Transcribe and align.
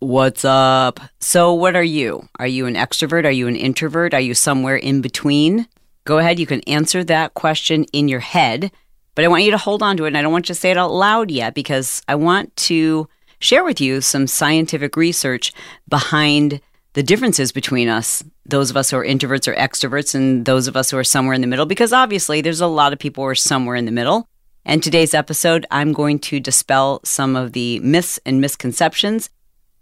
What's 0.00 0.44
up? 0.44 1.00
So, 1.18 1.52
what 1.52 1.74
are 1.74 1.82
you? 1.82 2.28
Are 2.38 2.46
you 2.46 2.66
an 2.66 2.74
extrovert? 2.74 3.24
Are 3.24 3.32
you 3.32 3.48
an 3.48 3.56
introvert? 3.56 4.14
Are 4.14 4.20
you 4.20 4.32
somewhere 4.32 4.76
in 4.76 5.00
between? 5.00 5.66
Go 6.04 6.18
ahead, 6.18 6.38
you 6.38 6.46
can 6.46 6.60
answer 6.68 7.02
that 7.02 7.34
question 7.34 7.82
in 7.92 8.06
your 8.06 8.20
head, 8.20 8.70
but 9.16 9.24
I 9.24 9.28
want 9.28 9.42
you 9.42 9.50
to 9.50 9.58
hold 9.58 9.82
on 9.82 9.96
to 9.96 10.04
it 10.04 10.08
and 10.08 10.16
I 10.16 10.22
don't 10.22 10.30
want 10.30 10.48
you 10.48 10.54
to 10.54 10.60
say 10.60 10.70
it 10.70 10.76
out 10.76 10.92
loud 10.92 11.32
yet 11.32 11.52
because 11.52 12.00
I 12.06 12.14
want 12.14 12.54
to 12.68 13.08
share 13.40 13.64
with 13.64 13.80
you 13.80 14.00
some 14.00 14.28
scientific 14.28 14.96
research 14.96 15.52
behind 15.88 16.60
the 16.92 17.02
differences 17.02 17.50
between 17.50 17.88
us, 17.88 18.22
those 18.46 18.70
of 18.70 18.76
us 18.76 18.90
who 18.90 18.98
are 18.98 19.04
introverts 19.04 19.48
or 19.48 19.54
extroverts, 19.56 20.14
and 20.14 20.46
those 20.46 20.68
of 20.68 20.76
us 20.76 20.92
who 20.92 20.96
are 20.96 21.02
somewhere 21.02 21.34
in 21.34 21.40
the 21.40 21.48
middle, 21.48 21.66
because 21.66 21.92
obviously 21.92 22.40
there's 22.40 22.60
a 22.60 22.68
lot 22.68 22.92
of 22.92 23.00
people 23.00 23.24
who 23.24 23.30
are 23.30 23.34
somewhere 23.34 23.74
in 23.74 23.84
the 23.84 23.90
middle. 23.90 24.28
And 24.64 24.80
today's 24.80 25.12
episode, 25.12 25.66
I'm 25.72 25.92
going 25.92 26.20
to 26.20 26.38
dispel 26.38 27.00
some 27.02 27.34
of 27.34 27.52
the 27.52 27.80
myths 27.80 28.20
and 28.24 28.40
misconceptions 28.40 29.28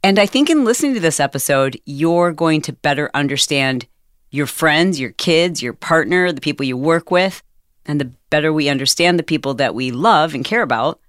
and 0.02 0.18
I 0.18 0.26
think 0.26 0.50
in 0.50 0.64
listening 0.64 0.94
to 0.94 1.00
this 1.00 1.20
episode, 1.20 1.80
you're 1.84 2.32
going 2.32 2.62
to 2.62 2.72
better 2.72 3.10
understand 3.14 3.86
your 4.30 4.46
friends, 4.46 5.00
your 5.00 5.12
kids, 5.12 5.62
your 5.62 5.72
partner, 5.72 6.32
the 6.32 6.40
people 6.40 6.66
you 6.66 6.76
work 6.76 7.10
with. 7.10 7.42
And 7.86 8.00
the 8.00 8.12
better 8.30 8.52
we 8.52 8.68
understand 8.68 9.18
the 9.18 9.22
people 9.22 9.54
that 9.54 9.74
we 9.74 9.90
love 9.90 10.34
and 10.34 10.44
care 10.44 10.62
about, 10.62 11.00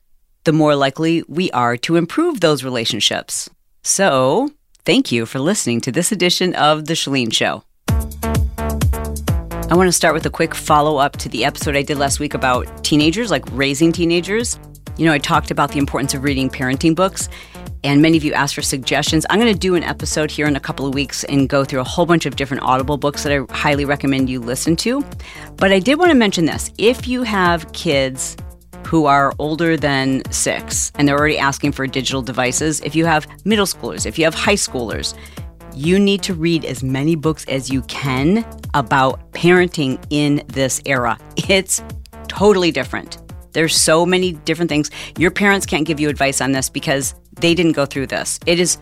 the 0.44 0.54
more 0.54 0.76
likely 0.76 1.24
we 1.28 1.50
are 1.52 1.76
to 1.78 1.96
improve 1.96 2.40
those 2.40 2.64
relationships. 2.64 3.50
So, 3.84 4.52
thank 4.86 5.12
you 5.12 5.26
for 5.26 5.40
listening 5.40 5.82
to 5.82 5.92
this 5.92 6.12
edition 6.12 6.54
of 6.56 6.86
The 6.86 6.94
Chalene 6.94 7.34
Show. 7.34 7.64
I 9.70 9.76
want 9.76 9.88
to 9.88 9.92
start 9.92 10.14
with 10.14 10.26
a 10.26 10.30
quick 10.30 10.56
follow 10.56 10.98
up 10.98 11.18
to 11.18 11.30
the 11.30 11.44
episode 11.44 11.76
I 11.76 11.82
did 11.82 11.98
last 11.98 12.20
week 12.20 12.34
about 12.34 12.84
teenagers, 12.84 13.30
like 13.30 13.44
raising 13.52 13.92
teenagers. 13.92 14.58
You 14.96 15.06
know, 15.06 15.14
I 15.14 15.20
talked 15.20 15.52
about 15.52 15.72
the 15.72 15.80
importance 15.80 16.14
of 16.14 16.24
reading 16.24 16.50
parenting 16.50 16.96
books, 16.96 17.30
and 17.84 18.02
many 18.02 18.18
of 18.18 18.24
you 18.24 18.34
asked 18.34 18.56
for 18.56 18.62
suggestions. 18.62 19.26
I'm 19.30 19.40
going 19.40 19.54
to 19.54 19.60
do 19.60 19.76
an 19.76 19.84
episode 19.84 20.32
here 20.32 20.48
in 20.48 20.56
a 20.56 20.60
couple 20.60 20.88
of 20.88 20.94
weeks 20.94 21.24
and 21.26 21.48
go 21.48 21.64
through 21.64 21.82
a 21.82 21.84
whole 21.84 22.06
bunch 22.06 22.26
of 22.26 22.36
different 22.36 22.64
Audible 22.64 22.98
books 22.98 23.24
that 23.24 23.32
I 23.32 23.46
highly 23.54 23.86
recommend 23.86 24.30
you 24.30 24.40
listen 24.40 24.76
to. 24.78 25.06
But 25.56 25.72
I 25.72 25.80
did 25.80 26.00
want 26.00 26.12
to 26.12 26.18
mention 26.18 26.46
this 26.46 26.72
if 26.78 27.08
you 27.08 27.24
have 27.24 27.72
kids 27.74 28.38
who 28.86 29.06
are 29.06 29.34
older 29.38 29.76
than 29.76 30.24
six 30.32 30.92
and 30.96 31.08
they're 31.08 31.18
already 31.18 31.38
asking 31.38 31.74
for 31.74 31.86
digital 31.88 32.22
devices, 32.22 32.82
if 32.82 32.96
you 32.96 33.06
have 33.06 33.28
middle 33.46 33.66
schoolers, 33.66 34.06
if 34.06 34.18
you 34.18 34.24
have 34.24 34.34
high 34.34 34.56
schoolers, 34.56 35.14
you 35.74 36.00
need 36.00 36.24
to 36.24 36.34
read 36.34 36.66
as 36.66 36.84
many 36.84 37.16
books 37.16 37.46
as 37.46 37.70
you 37.70 37.82
can 37.84 38.46
about 38.74 39.32
parenting 39.34 40.04
in 40.10 40.42
this 40.48 40.82
era. 40.86 41.20
It's 41.50 41.84
totally 42.28 42.72
different. 42.72 43.27
There's 43.58 43.76
so 43.76 44.06
many 44.06 44.34
different 44.34 44.70
things. 44.70 44.92
Your 45.18 45.32
parents 45.32 45.66
can't 45.66 45.88
give 45.88 46.00
you 46.00 46.10
advice 46.10 46.42
on 46.42 46.52
this 46.52 46.70
because 46.70 47.16
they 47.42 47.56
didn't 47.56 47.72
go 47.72 47.88
through 47.88 48.06
this. 48.06 48.40
It 48.46 48.60
is 48.60 48.78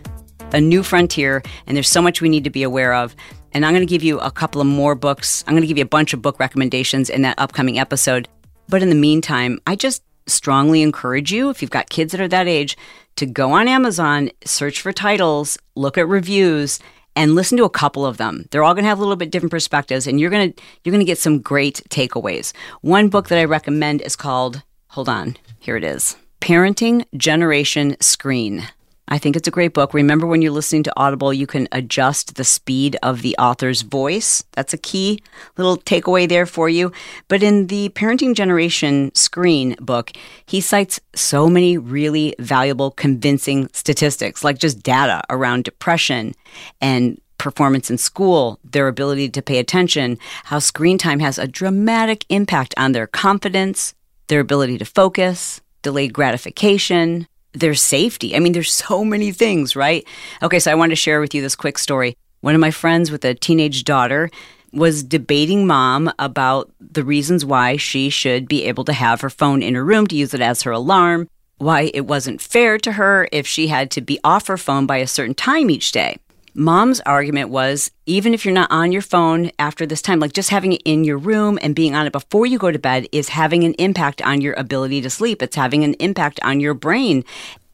a 0.52 0.60
new 0.60 0.84
frontier, 0.84 1.42
and 1.66 1.78
there's 1.78 1.88
so 1.88 2.02
much 2.02 2.20
we 2.20 2.28
need 2.28 2.44
to 2.44 2.50
be 2.50 2.62
aware 2.62 2.94
of. 2.94 3.16
And 3.54 3.66
I'm 3.66 3.74
going 3.74 3.88
to 3.88 3.90
give 3.90 4.04
you 4.04 4.20
a 4.20 4.30
couple 4.30 4.60
of 4.60 4.68
more 4.68 4.94
books. 4.94 5.46
I'm 5.48 5.54
going 5.54 5.62
to 5.62 5.68
give 5.68 5.78
you 5.78 5.86
a 5.86 5.88
bunch 5.88 6.12
of 6.12 6.22
book 6.22 6.42
recommendations 6.42 7.10
in 7.10 7.22
that 7.22 7.40
upcoming 7.40 7.80
episode. 7.80 8.28
But 8.68 8.84
in 8.84 8.90
the 8.90 8.96
meantime, 8.96 9.60
I 9.66 9.78
just 9.78 10.04
strongly 10.28 10.82
encourage 10.82 11.32
you, 11.32 11.50
if 11.50 11.62
you've 11.62 11.72
got 11.72 11.90
kids 11.90 12.12
that 12.12 12.20
are 12.20 12.28
that 12.28 12.50
age, 12.50 12.76
to 13.16 13.26
go 13.26 13.54
on 13.54 13.70
Amazon, 13.70 14.30
search 14.44 14.82
for 14.82 14.92
titles, 14.92 15.58
look 15.76 15.98
at 15.98 16.10
reviews, 16.10 16.80
and 17.16 17.36
listen 17.36 17.58
to 17.58 17.64
a 17.64 17.70
couple 17.70 18.06
of 18.06 18.18
them. 18.18 18.46
They're 18.52 18.64
all 18.64 18.74
going 18.74 18.84
to 18.84 18.90
have 18.90 19.00
a 19.00 19.02
little 19.02 19.16
bit 19.16 19.32
different 19.32 19.52
perspectives, 19.52 20.08
and 20.08 20.20
you're 20.20 20.30
going 20.30 20.54
to 20.54 20.62
you're 20.84 20.92
going 20.92 21.06
to 21.06 21.06
get 21.06 21.20
some 21.20 21.40
great 21.40 21.82
takeaways. 21.90 22.54
One 22.82 23.10
book 23.10 23.30
that 23.30 23.40
I 23.40 23.46
recommend 23.46 24.02
is 24.02 24.16
called 24.16 24.64
Hold 24.90 25.10
on, 25.10 25.38
here 25.60 25.76
it 25.76 25.84
is. 25.84 26.16
Parenting 26.42 27.06
Generation 27.18 27.98
Screen. 28.00 28.68
I 29.08 29.20
think 29.20 29.36
it's 29.36 29.48
a 29.48 29.52
great 29.52 29.74
book. 29.74 29.94
Remember, 29.94 30.26
when 30.26 30.42
you're 30.42 30.52
listening 30.52 30.84
to 30.84 30.94
Audible, 30.98 31.32
you 31.32 31.46
can 31.46 31.68
adjust 31.72 32.36
the 32.36 32.44
speed 32.44 32.98
of 33.04 33.22
the 33.22 33.36
author's 33.38 33.84
voice. 33.84 34.44
That's 34.54 34.74
a 34.74 34.80
key 34.80 35.22
little 35.58 35.78
takeaway 35.78 36.28
there 36.28 36.48
for 36.48 36.70
you. 36.70 36.92
But 37.28 37.44
in 37.44 37.68
the 37.68 37.90
Parenting 37.90 38.36
Generation 38.36 39.14
Screen 39.14 39.76
book, 39.80 40.12
he 40.48 40.60
cites 40.60 41.00
so 41.14 41.48
many 41.48 41.78
really 41.78 42.36
valuable, 42.40 42.90
convincing 42.90 43.70
statistics, 43.74 44.44
like 44.44 44.58
just 44.58 44.82
data 44.82 45.22
around 45.30 45.66
depression 45.66 46.34
and 46.82 47.22
performance 47.38 47.92
in 47.92 47.98
school, 48.00 48.60
their 48.64 48.88
ability 48.88 49.30
to 49.30 49.42
pay 49.42 49.60
attention, 49.60 50.18
how 50.46 50.58
screen 50.58 50.98
time 50.98 51.20
has 51.20 51.38
a 51.38 51.48
dramatic 51.48 52.26
impact 52.30 52.74
on 52.78 52.94
their 52.94 53.06
confidence, 53.06 53.94
their 54.28 54.40
ability 54.40 54.80
to 54.80 54.86
focus, 54.86 55.62
delayed 55.84 56.14
gratification, 56.14 57.28
their 57.56 57.76
safety. 57.76 58.36
I 58.36 58.40
mean, 58.40 58.54
there's 58.54 58.74
so 58.74 59.04
many 59.04 59.32
things, 59.32 59.76
right? 59.76 60.06
Okay, 60.44 60.60
so 60.60 60.72
I 60.72 60.76
wanted 60.76 60.92
to 60.92 60.96
share 60.98 61.20
with 61.20 61.34
you 61.34 61.42
this 61.42 61.56
quick 61.56 61.78
story. 61.78 62.18
One 62.42 62.56
of 62.56 62.62
my 62.62 62.72
friends 62.72 63.12
with 63.12 63.26
a 63.26 63.34
teenage 63.34 63.84
daughter 63.84 64.30
was 64.72 65.04
debating 65.04 65.66
mom 65.66 66.12
about 66.20 66.72
the 66.80 67.04
reasons 67.04 67.46
why 67.46 67.78
she 67.78 68.10
should 68.10 68.48
be 68.48 68.66
able 68.66 68.84
to 68.86 68.94
have 68.94 69.22
her 69.22 69.30
phone 69.30 69.64
in 69.64 69.74
her 69.74 69.86
room 69.86 70.06
to 70.08 70.16
use 70.16 70.34
it 70.34 70.42
as 70.42 70.64
her 70.64 70.72
alarm, 70.72 71.30
why 71.58 71.90
it 71.94 72.06
wasn't 72.06 72.42
fair 72.42 72.78
to 72.80 72.92
her 72.94 73.28
if 73.32 73.48
she 73.48 73.68
had 73.68 73.90
to 73.92 74.02
be 74.02 74.20
off 74.24 74.48
her 74.48 74.58
phone 74.58 74.86
by 74.86 74.98
a 74.98 75.08
certain 75.08 75.34
time 75.34 75.70
each 75.70 75.92
day. 75.92 76.18
Mom's 76.58 77.02
argument 77.02 77.50
was 77.50 77.92
even 78.06 78.34
if 78.34 78.46
you're 78.46 78.54
not 78.54 78.72
on 78.72 78.94
your 78.94 79.02
phone 79.02 79.52
after 79.60 79.86
this 79.86 80.02
time, 80.02 80.22
like 80.22 80.32
just 80.32 80.52
having 80.52 80.72
it 80.72 80.82
in 80.86 81.04
your 81.04 81.18
room 81.18 81.60
and 81.62 81.76
being 81.76 81.96
on 81.96 82.08
it 82.08 82.14
before 82.14 82.46
you 82.46 82.58
go 82.58 82.72
to 82.72 82.80
bed 82.80 83.08
is 83.12 83.28
having 83.28 83.66
an 83.66 83.74
impact 83.74 84.22
on 84.22 84.40
your 84.40 84.54
ability 84.54 85.02
to 85.02 85.10
sleep. 85.10 85.42
It's 85.42 85.58
having 85.58 85.84
an 85.84 85.96
impact 85.96 86.40
on 86.44 86.62
your 86.62 86.74
brain. 86.74 87.26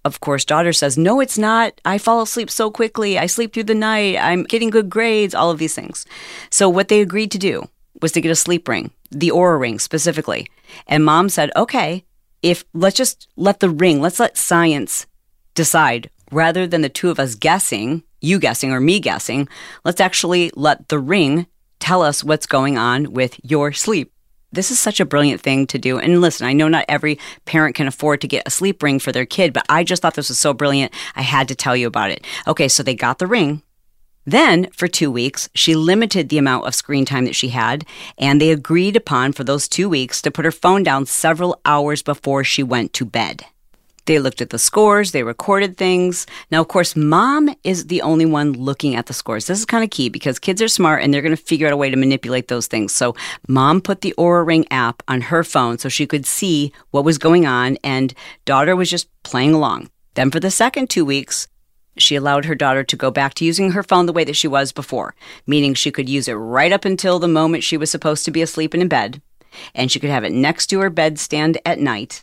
Of 0.03 0.19
course, 0.19 0.45
daughter 0.45 0.73
says, 0.73 0.97
No, 0.97 1.19
it's 1.19 1.37
not. 1.37 1.79
I 1.85 1.99
fall 1.99 2.23
asleep 2.23 2.49
so 2.49 2.71
quickly. 2.71 3.19
I 3.19 3.27
sleep 3.27 3.53
through 3.53 3.65
the 3.65 3.75
night. 3.75 4.17
I'm 4.17 4.45
getting 4.45 4.71
good 4.71 4.89
grades, 4.89 5.35
all 5.35 5.51
of 5.51 5.59
these 5.59 5.75
things. 5.75 6.07
So, 6.49 6.67
what 6.67 6.87
they 6.87 7.01
agreed 7.01 7.29
to 7.33 7.37
do 7.37 7.69
was 8.01 8.11
to 8.13 8.21
get 8.21 8.31
a 8.31 8.35
sleep 8.35 8.67
ring, 8.67 8.89
the 9.11 9.29
Oura 9.29 9.59
ring 9.59 9.77
specifically. 9.77 10.47
And 10.87 11.05
mom 11.05 11.29
said, 11.29 11.51
Okay, 11.55 12.03
if 12.41 12.65
let's 12.73 12.97
just 12.97 13.27
let 13.35 13.59
the 13.59 13.69
ring, 13.69 14.01
let's 14.01 14.19
let 14.19 14.37
science 14.37 15.05
decide 15.53 16.09
rather 16.31 16.65
than 16.65 16.81
the 16.81 16.89
two 16.89 17.11
of 17.11 17.19
us 17.19 17.35
guessing 17.35 18.01
you 18.21 18.39
guessing 18.39 18.71
or 18.71 18.79
me 18.79 18.99
guessing. 18.99 19.49
Let's 19.83 19.99
actually 19.99 20.51
let 20.55 20.87
the 20.87 20.99
ring 20.99 21.47
tell 21.79 22.01
us 22.01 22.23
what's 22.23 22.45
going 22.45 22.77
on 22.77 23.11
with 23.11 23.39
your 23.43 23.73
sleep. 23.73 24.13
This 24.53 24.69
is 24.69 24.79
such 24.79 24.99
a 24.99 25.05
brilliant 25.05 25.41
thing 25.41 25.65
to 25.67 25.79
do. 25.79 25.97
And 25.97 26.21
listen, 26.21 26.45
I 26.45 26.53
know 26.53 26.67
not 26.67 26.85
every 26.89 27.19
parent 27.45 27.75
can 27.75 27.87
afford 27.87 28.21
to 28.21 28.27
get 28.27 28.43
a 28.45 28.51
sleep 28.51 28.83
ring 28.83 28.99
for 28.99 29.11
their 29.11 29.25
kid, 29.25 29.53
but 29.53 29.65
I 29.69 29.83
just 29.83 30.01
thought 30.01 30.13
this 30.13 30.29
was 30.29 30.39
so 30.39 30.53
brilliant. 30.53 30.93
I 31.15 31.21
had 31.21 31.47
to 31.47 31.55
tell 31.55 31.75
you 31.75 31.87
about 31.87 32.11
it. 32.11 32.25
Okay, 32.47 32.67
so 32.67 32.83
they 32.83 32.95
got 32.95 33.19
the 33.19 33.27
ring. 33.27 33.63
Then, 34.25 34.69
for 34.71 34.87
two 34.87 35.09
weeks, 35.09 35.49
she 35.55 35.73
limited 35.73 36.29
the 36.29 36.37
amount 36.37 36.67
of 36.67 36.75
screen 36.75 37.05
time 37.05 37.25
that 37.25 37.35
she 37.35 37.49
had, 37.49 37.85
and 38.19 38.39
they 38.39 38.51
agreed 38.51 38.95
upon 38.95 39.31
for 39.33 39.43
those 39.43 39.67
two 39.67 39.89
weeks 39.89 40.21
to 40.21 40.31
put 40.31 40.45
her 40.45 40.51
phone 40.51 40.83
down 40.83 41.07
several 41.07 41.59
hours 41.65 42.03
before 42.03 42.43
she 42.43 42.61
went 42.61 42.93
to 42.93 43.05
bed. 43.05 43.45
They 44.11 44.19
looked 44.19 44.41
at 44.41 44.49
the 44.49 44.59
scores, 44.59 45.13
they 45.13 45.23
recorded 45.23 45.77
things. 45.77 46.27
Now, 46.51 46.59
of 46.59 46.67
course, 46.67 46.97
mom 46.97 47.55
is 47.63 47.87
the 47.87 48.01
only 48.01 48.25
one 48.25 48.51
looking 48.51 48.93
at 48.93 49.05
the 49.05 49.13
scores. 49.13 49.47
This 49.47 49.59
is 49.59 49.65
kind 49.65 49.85
of 49.85 49.89
key 49.89 50.09
because 50.09 50.37
kids 50.37 50.61
are 50.61 50.67
smart 50.67 51.01
and 51.01 51.13
they're 51.13 51.21
going 51.21 51.33
to 51.33 51.41
figure 51.41 51.65
out 51.65 51.71
a 51.71 51.77
way 51.77 51.89
to 51.89 51.95
manipulate 51.95 52.49
those 52.49 52.67
things. 52.67 52.91
So, 52.91 53.15
mom 53.47 53.79
put 53.79 54.01
the 54.01 54.13
Oura 54.17 54.45
Ring 54.45 54.67
app 54.69 55.01
on 55.07 55.21
her 55.21 55.45
phone 55.45 55.77
so 55.77 55.87
she 55.87 56.05
could 56.05 56.25
see 56.25 56.73
what 56.89 57.05
was 57.05 57.17
going 57.17 57.45
on, 57.45 57.77
and 57.85 58.13
daughter 58.43 58.75
was 58.75 58.89
just 58.89 59.07
playing 59.23 59.53
along. 59.53 59.89
Then, 60.15 60.29
for 60.29 60.41
the 60.41 60.51
second 60.51 60.89
two 60.89 61.05
weeks, 61.05 61.47
she 61.97 62.17
allowed 62.17 62.43
her 62.43 62.53
daughter 62.53 62.83
to 62.83 62.97
go 62.97 63.11
back 63.11 63.33
to 63.35 63.45
using 63.45 63.71
her 63.71 63.81
phone 63.81 64.07
the 64.07 64.11
way 64.11 64.25
that 64.25 64.35
she 64.35 64.49
was 64.49 64.73
before, 64.73 65.15
meaning 65.47 65.73
she 65.73 65.89
could 65.89 66.09
use 66.09 66.27
it 66.27 66.33
right 66.33 66.73
up 66.73 66.83
until 66.83 67.17
the 67.17 67.29
moment 67.29 67.63
she 67.63 67.77
was 67.77 67.89
supposed 67.89 68.25
to 68.25 68.31
be 68.31 68.41
asleep 68.41 68.73
and 68.73 68.83
in 68.83 68.89
bed, 68.89 69.21
and 69.73 69.89
she 69.89 70.01
could 70.01 70.09
have 70.09 70.25
it 70.25 70.33
next 70.33 70.67
to 70.67 70.81
her 70.81 70.91
bedstand 70.91 71.55
at 71.65 71.79
night 71.79 72.21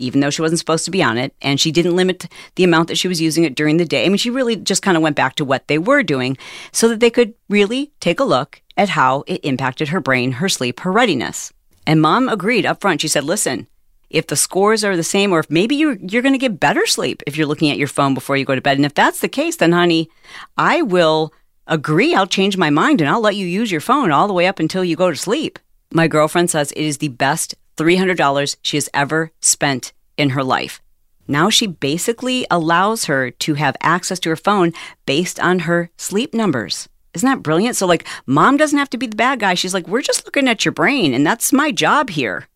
even 0.00 0.20
though 0.20 0.30
she 0.30 0.42
wasn't 0.42 0.58
supposed 0.58 0.84
to 0.86 0.90
be 0.90 1.02
on 1.02 1.18
it, 1.18 1.34
and 1.42 1.60
she 1.60 1.70
didn't 1.70 1.96
limit 1.96 2.26
the 2.56 2.64
amount 2.64 2.88
that 2.88 2.98
she 2.98 3.08
was 3.08 3.20
using 3.20 3.44
it 3.44 3.54
during 3.54 3.76
the 3.76 3.84
day. 3.84 4.04
I 4.04 4.08
mean, 4.08 4.16
she 4.16 4.30
really 4.30 4.56
just 4.56 4.82
kind 4.82 4.96
of 4.96 5.02
went 5.02 5.16
back 5.16 5.36
to 5.36 5.44
what 5.44 5.68
they 5.68 5.78
were 5.78 6.02
doing 6.02 6.36
so 6.72 6.88
that 6.88 7.00
they 7.00 7.10
could 7.10 7.34
really 7.48 7.92
take 8.00 8.20
a 8.20 8.24
look 8.24 8.62
at 8.76 8.90
how 8.90 9.24
it 9.26 9.44
impacted 9.44 9.88
her 9.88 10.00
brain, 10.00 10.32
her 10.32 10.48
sleep, 10.48 10.80
her 10.80 10.92
readiness. 10.92 11.52
And 11.86 12.00
mom 12.00 12.28
agreed 12.28 12.66
up 12.66 12.80
front. 12.80 13.00
She 13.00 13.08
said, 13.08 13.24
listen, 13.24 13.66
if 14.10 14.26
the 14.26 14.36
scores 14.36 14.84
are 14.84 14.96
the 14.96 15.02
same, 15.02 15.32
or 15.32 15.40
if 15.40 15.50
maybe 15.50 15.76
you're, 15.76 15.96
you're 16.00 16.22
going 16.22 16.34
to 16.34 16.38
get 16.38 16.60
better 16.60 16.86
sleep 16.86 17.22
if 17.26 17.36
you're 17.36 17.46
looking 17.46 17.70
at 17.70 17.78
your 17.78 17.88
phone 17.88 18.14
before 18.14 18.36
you 18.36 18.44
go 18.44 18.54
to 18.54 18.60
bed. 18.60 18.76
And 18.76 18.86
if 18.86 18.94
that's 18.94 19.20
the 19.20 19.28
case, 19.28 19.56
then 19.56 19.72
honey, 19.72 20.10
I 20.56 20.82
will 20.82 21.32
agree. 21.66 22.14
I'll 22.14 22.26
change 22.26 22.56
my 22.56 22.70
mind 22.70 23.00
and 23.00 23.08
I'll 23.08 23.20
let 23.20 23.36
you 23.36 23.46
use 23.46 23.70
your 23.70 23.80
phone 23.80 24.10
all 24.10 24.26
the 24.26 24.34
way 24.34 24.46
up 24.46 24.58
until 24.58 24.84
you 24.84 24.96
go 24.96 25.10
to 25.10 25.16
sleep. 25.16 25.58
My 25.92 26.08
girlfriend 26.08 26.50
says 26.50 26.72
it 26.72 26.84
is 26.84 26.98
the 26.98 27.08
best 27.08 27.54
$300 27.80 28.56
she 28.62 28.76
has 28.76 28.88
ever 28.92 29.32
spent 29.40 29.92
in 30.16 30.30
her 30.30 30.44
life. 30.44 30.82
Now 31.26 31.48
she 31.48 31.66
basically 31.66 32.46
allows 32.50 33.04
her 33.06 33.30
to 33.30 33.54
have 33.54 33.76
access 33.80 34.18
to 34.20 34.30
her 34.30 34.36
phone 34.36 34.72
based 35.06 35.40
on 35.40 35.60
her 35.60 35.90
sleep 35.96 36.34
numbers. 36.34 36.88
Isn't 37.14 37.28
that 37.28 37.42
brilliant? 37.42 37.76
So, 37.76 37.86
like, 37.86 38.06
mom 38.26 38.56
doesn't 38.56 38.78
have 38.78 38.90
to 38.90 38.98
be 38.98 39.06
the 39.06 39.16
bad 39.16 39.40
guy. 39.40 39.54
She's 39.54 39.74
like, 39.74 39.88
we're 39.88 40.02
just 40.02 40.24
looking 40.24 40.46
at 40.46 40.64
your 40.64 40.72
brain, 40.72 41.12
and 41.12 41.26
that's 41.26 41.52
my 41.52 41.72
job 41.72 42.10
here. 42.10 42.46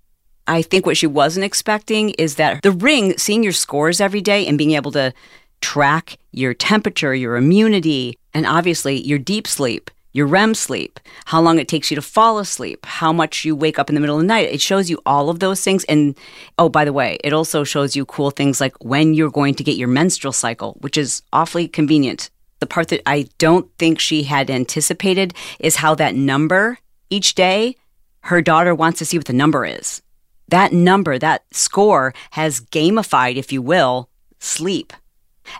I 0.46 0.62
think 0.62 0.86
what 0.86 0.96
she 0.96 1.06
wasn't 1.06 1.44
expecting 1.44 2.10
is 2.10 2.36
that 2.36 2.62
the 2.62 2.70
ring, 2.70 3.16
seeing 3.16 3.42
your 3.42 3.52
scores 3.52 4.00
every 4.00 4.20
day 4.20 4.46
and 4.46 4.58
being 4.58 4.72
able 4.72 4.92
to 4.92 5.12
track 5.60 6.18
your 6.30 6.54
temperature, 6.54 7.14
your 7.14 7.36
immunity, 7.36 8.18
and 8.34 8.46
obviously 8.46 9.00
your 9.00 9.18
deep 9.18 9.46
sleep, 9.46 9.90
your 10.14 10.26
REM 10.28 10.54
sleep, 10.54 11.00
how 11.26 11.42
long 11.42 11.58
it 11.58 11.68
takes 11.68 11.90
you 11.90 11.96
to 11.96 12.00
fall 12.00 12.38
asleep, 12.38 12.86
how 12.86 13.12
much 13.12 13.44
you 13.44 13.54
wake 13.54 13.78
up 13.78 13.90
in 13.90 13.96
the 13.96 14.00
middle 14.00 14.16
of 14.16 14.22
the 14.22 14.26
night. 14.26 14.48
It 14.48 14.60
shows 14.60 14.88
you 14.88 15.02
all 15.04 15.28
of 15.28 15.40
those 15.40 15.60
things. 15.60 15.84
And 15.84 16.16
oh, 16.56 16.68
by 16.68 16.84
the 16.84 16.92
way, 16.92 17.18
it 17.22 17.32
also 17.32 17.64
shows 17.64 17.96
you 17.96 18.06
cool 18.06 18.30
things 18.30 18.60
like 18.60 18.76
when 18.82 19.12
you're 19.12 19.30
going 19.30 19.56
to 19.56 19.64
get 19.64 19.76
your 19.76 19.88
menstrual 19.88 20.32
cycle, 20.32 20.78
which 20.80 20.96
is 20.96 21.22
awfully 21.32 21.66
convenient. 21.66 22.30
The 22.60 22.66
part 22.66 22.88
that 22.88 23.02
I 23.06 23.28
don't 23.38 23.68
think 23.76 23.98
she 23.98 24.22
had 24.22 24.50
anticipated 24.50 25.34
is 25.58 25.76
how 25.76 25.96
that 25.96 26.14
number 26.14 26.78
each 27.10 27.34
day, 27.34 27.76
her 28.20 28.40
daughter 28.40 28.74
wants 28.74 29.00
to 29.00 29.04
see 29.04 29.18
what 29.18 29.26
the 29.26 29.32
number 29.32 29.66
is. 29.66 30.00
That 30.48 30.72
number, 30.72 31.18
that 31.18 31.42
score 31.50 32.14
has 32.30 32.60
gamified, 32.60 33.34
if 33.34 33.52
you 33.52 33.60
will, 33.60 34.08
sleep 34.38 34.92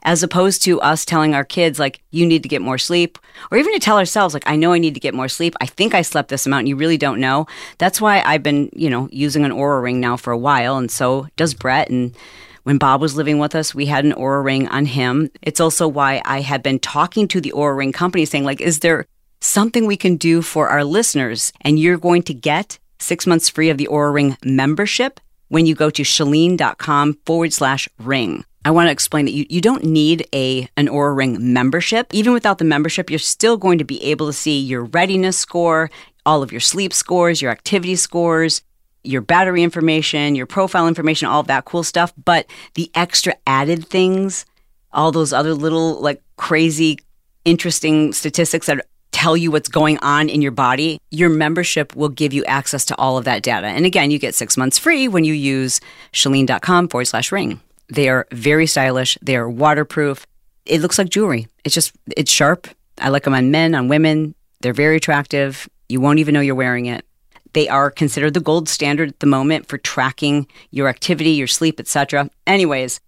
as 0.03 0.23
opposed 0.23 0.63
to 0.63 0.81
us 0.81 1.05
telling 1.05 1.35
our 1.35 1.45
kids 1.45 1.79
like 1.79 2.03
you 2.11 2.27
need 2.27 2.43
to 2.43 2.49
get 2.49 2.63
more 2.63 2.79
sleep 2.79 3.19
or 3.51 3.59
even 3.59 3.73
to 3.73 3.79
tell 3.79 3.99
ourselves 3.99 4.35
like 4.35 4.49
i 4.49 4.57
know 4.57 4.73
i 4.73 4.79
need 4.79 4.95
to 4.95 5.01
get 5.01 5.15
more 5.15 5.29
sleep. 5.29 5.55
I 5.61 5.67
think 5.67 5.95
i 5.95 6.03
slept 6.03 6.29
this 6.29 6.47
amount 6.47 6.67
you 6.67 6.77
really 6.77 6.99
don't 6.99 7.21
know. 7.21 7.47
That's 7.79 8.01
why 8.01 8.23
i've 8.23 8.43
been 8.43 8.71
you 8.75 8.91
know 8.91 9.09
using 9.11 9.45
an 9.45 9.53
Oura 9.53 9.83
ring 9.83 10.01
now 10.01 10.17
for 10.17 10.33
a 10.33 10.39
while 10.39 10.77
and 10.77 10.91
so 10.91 11.29
does 11.37 11.55
brett 11.55 11.91
and 11.91 12.15
when 12.63 12.79
bob 12.79 13.01
was 13.01 13.17
living 13.17 13.39
with 13.39 13.55
us 13.55 13.75
we 13.75 13.87
had 13.87 14.05
an 14.05 14.13
Oura 14.13 14.45
ring 14.45 14.69
on 14.69 14.87
him. 14.87 15.31
It's 15.43 15.61
also 15.61 15.89
why 15.89 16.23
i 16.25 16.41
had 16.41 16.63
been 16.63 16.79
talking 16.79 17.29
to 17.29 17.41
the 17.41 17.53
Oura 17.53 17.77
ring 17.77 17.93
company 17.93 18.25
saying 18.25 18.45
like 18.45 18.61
is 18.61 18.81
there 18.81 19.07
something 19.45 19.87
we 19.87 19.97
can 19.97 20.17
do 20.17 20.43
for 20.43 20.69
our 20.69 20.85
listeners? 20.85 21.53
And 21.61 21.79
you're 21.79 21.99
going 21.99 22.23
to 22.25 22.35
get 22.35 22.79
six 22.99 23.27
months 23.27 23.49
free 23.49 23.69
of 23.69 23.79
the 23.79 23.89
Oura 23.91 24.13
ring 24.13 24.37
membership 24.45 25.21
when 25.49 25.67
you 25.67 25.75
go 25.75 25.91
to 25.91 26.03
chalene.com 26.03 27.19
forward 27.27 27.53
slash 27.53 27.89
ring 27.99 28.45
I 28.65 28.71
want 28.71 28.87
to 28.87 28.93
explain 28.93 29.27
that 29.27 29.33
you, 29.33 29.45
you 29.51 29.61
don't 29.61 29.85
need 29.85 30.27
a 30.33 30.69
an 30.77 30.89
Oura 30.89 31.15
Ring 31.17 31.53
membership. 31.53 32.07
Even 32.13 32.33
without 32.33 32.59
the 32.59 32.65
membership, 32.65 33.11
you're 33.11 33.19
still 33.19 33.57
going 33.57 33.79
to 33.79 33.85
be 33.85 34.03
able 34.03 34.27
to 34.27 34.33
see 34.33 34.59
your 34.59 34.85
readiness 34.85 35.37
score, 35.37 35.91
all 36.25 36.43
of 36.43 36.51
your 36.51 36.61
sleep 36.61 36.93
scores, 36.93 37.43
your 37.43 37.51
activity 37.51 37.97
scores, 37.97 38.63
your 39.03 39.21
battery 39.21 39.63
information, 39.63 40.35
your 40.35 40.47
profile 40.47 40.89
information, 40.89 41.29
all 41.29 41.41
of 41.41 41.47
that 41.49 41.67
cool 41.67 41.83
stuff. 41.83 42.13
But 42.25 42.47
the 42.75 42.91
extra 42.95 43.37
added 43.47 43.87
things, 43.87 44.47
all 44.93 45.13
those 45.13 45.33
other 45.33 45.53
little 45.53 46.01
like 46.01 46.23
crazy, 46.37 46.99
interesting 47.45 48.15
statistics 48.15 48.67
that 48.67 48.87
tell 49.13 49.37
you 49.37 49.51
what's 49.51 49.69
going 49.69 49.99
on 49.99 50.29
in 50.29 50.43
your 50.43 50.53
body, 50.53 50.99
your 51.11 51.29
membership 51.29 51.95
will 51.95 52.09
give 52.09 52.33
you 52.33 52.45
access 52.47 52.85
to 52.87 52.97
all 52.97 53.19
of 53.19 53.25
that 53.27 53.43
data. 53.43 53.67
And 53.67 53.85
again, 53.87 54.11
you 54.11 54.19
get 54.19 54.35
six 54.35 54.57
months 54.57 54.79
free 54.79 55.07
when 55.07 55.25
you 55.25 55.35
use 55.35 55.81
chalene.com 56.13 56.89
forward 56.89 57.05
slash 57.05 57.31
ring. 57.31 57.61
They 57.89 58.09
are 58.09 58.27
very 58.33 58.67
stylish. 58.67 59.19
They 59.23 59.37
are 59.37 59.49
waterproof. 59.49 60.27
It 60.65 60.81
looks 60.81 60.99
like 60.99 61.11
jewelry. 61.11 61.49
It's 61.65 61.75
just, 61.75 61.93
it's 62.17 62.33
sharp. 62.33 62.69
I 62.99 63.09
like 63.09 63.25
them 63.25 63.35
on 63.35 63.51
men, 63.51 63.75
on 63.75 63.89
women. 63.89 64.35
They're 64.61 64.73
very 64.73 64.97
attractive. 64.97 65.69
You 65.89 66.01
won't 66.01 66.19
even 66.19 66.33
know 66.33 66.41
you're 66.41 66.55
wearing 66.55 66.87
it. 66.87 67.05
They 67.53 67.69
are 67.69 67.91
considered 67.91 68.35
the 68.35 68.41
gold 68.41 68.69
standard 68.69 69.11
at 69.11 69.21
the 69.21 69.27
moment 69.27 69.69
for 69.69 69.79
tracking 69.79 70.47
your 70.71 70.89
activity, 70.89 71.31
your 71.31 71.47
sleep, 71.47 71.79
etc. 71.79 72.29
Anyways, 72.47 73.01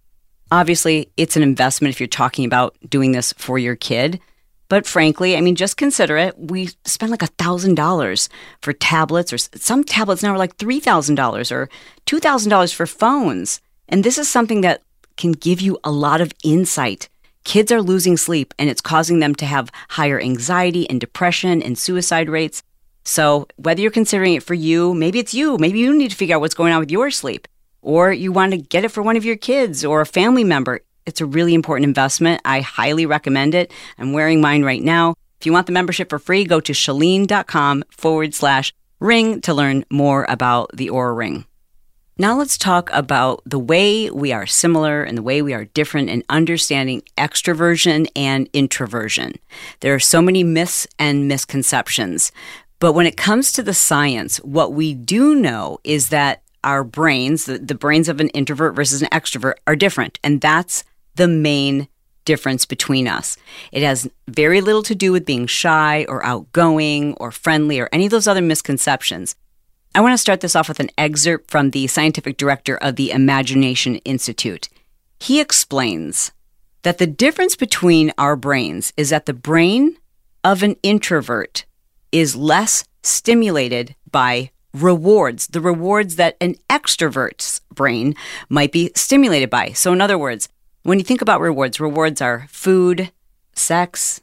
obviously, 0.52 1.11
it's 1.17 1.37
an 1.37 1.43
investment 1.43 1.93
if 1.94 2.00
you're 2.00 2.06
talking 2.06 2.44
about 2.44 2.76
doing 2.88 3.12
this 3.12 3.32
for 3.38 3.58
your 3.58 3.75
kid. 3.75 4.20
But 4.69 4.87
frankly, 4.87 5.37
I 5.37 5.40
mean, 5.40 5.55
just 5.56 5.76
consider 5.76 6.17
it. 6.17 6.38
We 6.38 6.70
spend 6.84 7.11
like 7.11 7.23
a 7.23 7.28
thousand 7.38 7.76
dollars 7.76 8.28
for 8.62 8.73
tablets, 8.73 9.32
or 9.32 9.38
some 9.38 9.84
tablets 9.84 10.23
now 10.23 10.32
are 10.32 10.38
like 10.38 10.56
three 10.56 10.81
thousand 10.81 11.14
dollars 11.14 11.52
or 11.52 11.69
two 12.05 12.19
thousand 12.19 12.50
dollars 12.50 12.73
for 12.73 12.87
phones. 12.87 13.61
And 13.88 14.05
this 14.05 14.19
is 14.19 14.29
something 14.29 14.61
that 14.62 14.83
can 15.17 15.33
give 15.33 15.61
you 15.61 15.79
a 15.85 15.91
lot 15.91 16.21
of 16.21 16.33
insight. 16.44 17.09
Kids 17.44 17.71
are 17.71 17.81
losing 17.81 18.17
sleep 18.17 18.53
and 18.59 18.69
it's 18.69 18.81
causing 18.81 19.21
them 19.21 19.35
to 19.37 19.47
have 19.47 19.71
higher 19.91 20.21
anxiety 20.21 20.88
and 20.91 21.00
depression 21.00 21.62
and 21.62 21.79
suicide 21.79 22.29
rates. 22.29 22.62
So, 23.05 23.47
whether 23.55 23.81
you're 23.81 23.93
considering 23.93 24.35
it 24.35 24.43
for 24.43 24.55
you, 24.55 24.93
maybe 24.93 25.21
it's 25.21 25.33
you, 25.33 25.56
maybe 25.59 25.79
you 25.79 25.97
need 25.97 26.11
to 26.11 26.17
figure 26.17 26.35
out 26.35 26.41
what's 26.41 26.56
going 26.56 26.73
on 26.73 26.81
with 26.81 26.91
your 26.91 27.12
sleep, 27.12 27.47
or 27.81 28.12
you 28.12 28.33
want 28.33 28.50
to 28.50 28.59
get 28.59 28.85
it 28.85 28.91
for 28.91 29.00
one 29.00 29.17
of 29.17 29.25
your 29.25 29.37
kids 29.37 29.85
or 29.85 30.00
a 30.00 30.06
family 30.06 30.43
member. 30.43 30.81
It's 31.06 31.21
a 31.21 31.27
really 31.27 31.55
important 31.55 31.85
investment. 31.85 32.43
I 32.44 32.62
highly 32.62 33.06
recommend 33.06 33.55
it. 33.55 33.73
I'm 33.97 34.12
wearing 34.12 34.41
mine 34.41 34.65
right 34.65 34.83
now. 34.83 35.15
If 35.41 35.47
you 35.47 35.53
want 35.53 35.67
the 35.67 35.73
membership 35.73 36.11
for 36.11 36.19
free, 36.19 36.44
go 36.44 36.59
to 36.59 36.73
chalene.com 36.73 37.85
forward 37.91 38.35
slash 38.35 38.73
ring 38.99 39.41
to 39.43 39.55
learn 39.55 39.85
more 39.88 40.27
about 40.29 40.77
the 40.77 40.88
Oura 40.88 41.17
Ring. 41.17 41.44
Now 42.18 42.38
let's 42.38 42.56
talk 42.56 42.88
about 42.94 43.42
the 43.44 43.58
way 43.58 44.08
we 44.08 44.32
are 44.32 44.46
similar 44.46 45.02
and 45.02 45.18
the 45.18 45.22
way 45.22 45.42
we 45.42 45.52
are 45.52 45.66
different 45.66 46.08
in 46.08 46.24
understanding 46.30 47.02
extroversion 47.18 48.06
and 48.16 48.48
introversion. 48.54 49.34
There 49.80 49.94
are 49.94 50.00
so 50.00 50.22
many 50.22 50.42
myths 50.42 50.86
and 50.98 51.28
misconceptions. 51.28 52.32
But 52.78 52.94
when 52.94 53.04
it 53.06 53.18
comes 53.18 53.52
to 53.52 53.62
the 53.62 53.74
science, 53.74 54.38
what 54.38 54.72
we 54.72 54.94
do 54.94 55.34
know 55.34 55.78
is 55.84 56.08
that 56.08 56.42
our 56.64 56.84
brains, 56.84 57.44
the, 57.44 57.58
the 57.58 57.74
brains 57.74 58.08
of 58.08 58.18
an 58.18 58.30
introvert 58.30 58.74
versus 58.74 59.02
an 59.02 59.08
extrovert, 59.10 59.56
are 59.66 59.76
different. 59.76 60.18
And 60.24 60.40
that's 60.40 60.84
the 61.16 61.28
main 61.28 61.86
difference 62.24 62.64
between 62.64 63.06
us. 63.06 63.36
It 63.72 63.82
has 63.82 64.10
very 64.26 64.62
little 64.62 64.82
to 64.84 64.94
do 64.94 65.12
with 65.12 65.26
being 65.26 65.46
shy 65.46 66.06
or 66.08 66.24
outgoing 66.24 67.12
or 67.14 67.30
friendly 67.30 67.78
or 67.78 67.90
any 67.92 68.06
of 68.06 68.10
those 68.10 68.26
other 68.26 68.40
misconceptions. 68.40 69.36
I 69.96 70.00
want 70.00 70.12
to 70.12 70.19
start 70.19 70.43
this 70.43 70.54
off 70.54 70.69
with 70.69 70.78
an 70.78 70.90
excerpt 70.98 71.50
from 71.50 71.70
the 71.70 71.87
scientific 71.87 72.37
director 72.37 72.76
of 72.76 72.96
the 72.96 73.12
Imagination 73.12 73.96
Institute. 74.04 74.69
He 75.20 75.40
explains 75.40 76.32
that 76.82 76.98
the 76.98 77.06
difference 77.06 77.56
between 77.56 78.12
our 78.19 78.37
brains 78.37 78.93
is 78.98 79.08
that 79.08 79.25
the 79.25 79.32
brain 79.32 79.96
of 80.44 80.62
an 80.62 80.76
introvert 80.82 81.64
is 82.12 82.37
less 82.37 82.84
stimulated 83.02 83.96
by 84.10 84.50
rewards, 84.75 85.46
the 85.46 85.62
rewards 85.62 86.16
that 86.16 86.37
an 86.42 86.56
extrovert's 86.69 87.62
brain 87.72 88.14
might 88.50 88.72
be 88.72 88.90
stimulated 88.94 89.49
by. 89.49 89.72
So, 89.72 89.94
in 89.94 90.02
other 90.02 90.19
words, 90.19 90.50
when 90.82 90.99
you 90.99 91.06
think 91.06 91.22
about 91.22 91.40
rewards, 91.40 91.81
rewards 91.81 92.20
are 92.20 92.46
food, 92.50 93.10
sex, 93.54 94.20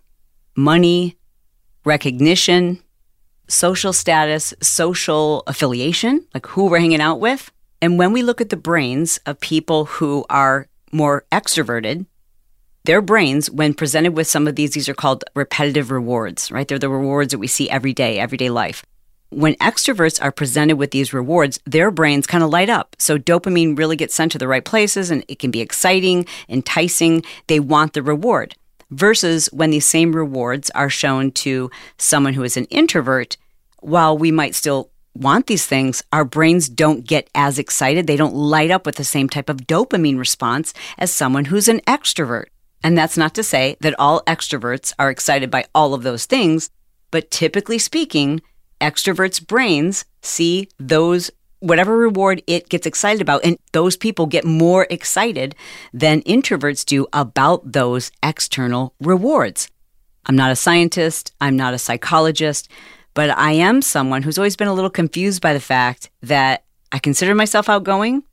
money, 0.55 1.17
recognition, 1.83 2.82
social 3.53 3.93
status, 3.93 4.53
social 4.61 5.43
affiliation, 5.45 6.25
like 6.33 6.47
who 6.47 6.65
we're 6.65 6.79
hanging 6.79 7.01
out 7.01 7.19
with. 7.19 7.51
And 7.81 7.99
when 7.99 8.11
we 8.11 8.23
look 8.23 8.41
at 8.41 8.49
the 8.49 8.57
brains 8.57 9.19
of 9.25 9.39
people 9.39 9.85
who 9.85 10.25
are 10.29 10.67
more 10.91 11.25
extroverted, 11.31 12.05
their 12.85 13.01
brains, 13.01 13.49
when 13.49 13.73
presented 13.73 14.17
with 14.17 14.27
some 14.27 14.47
of 14.47 14.55
these, 14.55 14.71
these 14.71 14.89
are 14.89 14.93
called 14.93 15.23
repetitive 15.35 15.91
rewards, 15.91 16.51
right? 16.51 16.67
They're 16.67 16.79
the 16.79 16.89
rewards 16.89 17.31
that 17.31 17.37
we 17.37 17.47
see 17.47 17.69
every 17.69 17.93
day, 17.93 18.19
everyday 18.19 18.49
life. 18.49 18.83
When 19.29 19.55
extroverts 19.55 20.21
are 20.21 20.31
presented 20.31 20.77
with 20.77 20.91
these 20.91 21.13
rewards, 21.13 21.59
their 21.65 21.91
brains 21.91 22.27
kind 22.27 22.43
of 22.43 22.49
light 22.49 22.69
up. 22.69 22.95
So 22.99 23.17
dopamine 23.17 23.77
really 23.77 23.95
gets 23.95 24.15
sent 24.15 24.31
to 24.33 24.37
the 24.37 24.47
right 24.47 24.65
places 24.65 25.11
and 25.11 25.23
it 25.27 25.39
can 25.39 25.51
be 25.51 25.61
exciting, 25.61 26.25
enticing. 26.49 27.23
They 27.47 27.59
want 27.59 27.93
the 27.93 28.03
reward 28.03 28.55
versus 28.93 29.47
when 29.51 29.71
these 29.71 29.87
same 29.87 30.15
rewards 30.15 30.69
are 30.71 30.89
shown 30.89 31.31
to 31.31 31.71
someone 31.97 32.33
who 32.33 32.43
is 32.43 32.57
an 32.57 32.65
introvert, 32.65 33.37
while 33.83 34.17
we 34.17 34.31
might 34.31 34.55
still 34.55 34.89
want 35.15 35.47
these 35.47 35.65
things, 35.65 36.03
our 36.11 36.25
brains 36.25 36.67
don't 36.69 37.05
get 37.05 37.29
as 37.35 37.59
excited. 37.59 38.07
They 38.07 38.17
don't 38.17 38.35
light 38.35 38.71
up 38.71 38.85
with 38.85 38.95
the 38.95 39.03
same 39.03 39.29
type 39.29 39.49
of 39.49 39.67
dopamine 39.67 40.17
response 40.17 40.73
as 40.97 41.11
someone 41.11 41.45
who's 41.45 41.67
an 41.67 41.81
extrovert. 41.81 42.45
And 42.83 42.97
that's 42.97 43.17
not 43.17 43.33
to 43.35 43.43
say 43.43 43.77
that 43.81 43.97
all 43.99 44.21
extroverts 44.21 44.93
are 44.99 45.09
excited 45.09 45.49
by 45.49 45.65
all 45.73 45.93
of 45.93 46.03
those 46.03 46.25
things, 46.25 46.69
but 47.11 47.31
typically 47.31 47.77
speaking, 47.77 48.41
extroverts' 48.81 49.45
brains 49.45 50.05
see 50.21 50.67
those 50.79 51.31
whatever 51.59 51.97
reward 51.97 52.43
it 52.45 52.67
gets 52.67 52.85
excited 52.85 53.21
about. 53.21 53.45
And 53.45 53.57
those 53.71 53.95
people 53.95 54.25
get 54.25 54.43
more 54.43 54.85
excited 54.89 55.55
than 55.93 56.21
introverts 56.23 56.83
do 56.83 57.07
about 57.13 57.71
those 57.71 58.11
external 58.21 58.93
rewards. 58.99 59.69
I'm 60.25 60.35
not 60.35 60.51
a 60.51 60.57
scientist, 60.57 61.33
I'm 61.39 61.55
not 61.55 61.73
a 61.73 61.77
psychologist, 61.77 62.69
but 63.13 63.29
I 63.29 63.53
am 63.53 63.81
someone 63.81 64.23
who's 64.23 64.37
always 64.37 64.55
been 64.55 64.67
a 64.67 64.73
little 64.73 64.89
confused 64.89 65.41
by 65.41 65.53
the 65.53 65.59
fact 65.59 66.09
that 66.21 66.63
I 66.91 66.99
consider 66.99 67.35
myself 67.35 67.69
outgoing. 67.69 68.23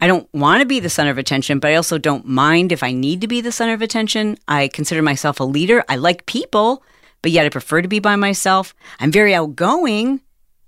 I 0.00 0.06
don't 0.06 0.28
want 0.34 0.60
to 0.60 0.66
be 0.66 0.80
the 0.80 0.90
center 0.90 1.10
of 1.10 1.18
attention, 1.18 1.58
but 1.58 1.70
I 1.70 1.76
also 1.76 1.98
don't 1.98 2.26
mind 2.26 2.72
if 2.72 2.82
I 2.82 2.92
need 2.92 3.20
to 3.22 3.28
be 3.28 3.40
the 3.40 3.52
center 3.52 3.72
of 3.72 3.82
attention. 3.82 4.36
I 4.48 4.68
consider 4.68 5.02
myself 5.02 5.40
a 5.40 5.44
leader. 5.44 5.84
I 5.88 5.96
like 5.96 6.26
people, 6.26 6.82
but 7.22 7.32
yet 7.32 7.46
I 7.46 7.48
prefer 7.48 7.80
to 7.80 7.88
be 7.88 8.00
by 8.00 8.16
myself. 8.16 8.74
I'm 9.00 9.12
very 9.12 9.34
outgoing, 9.34 10.20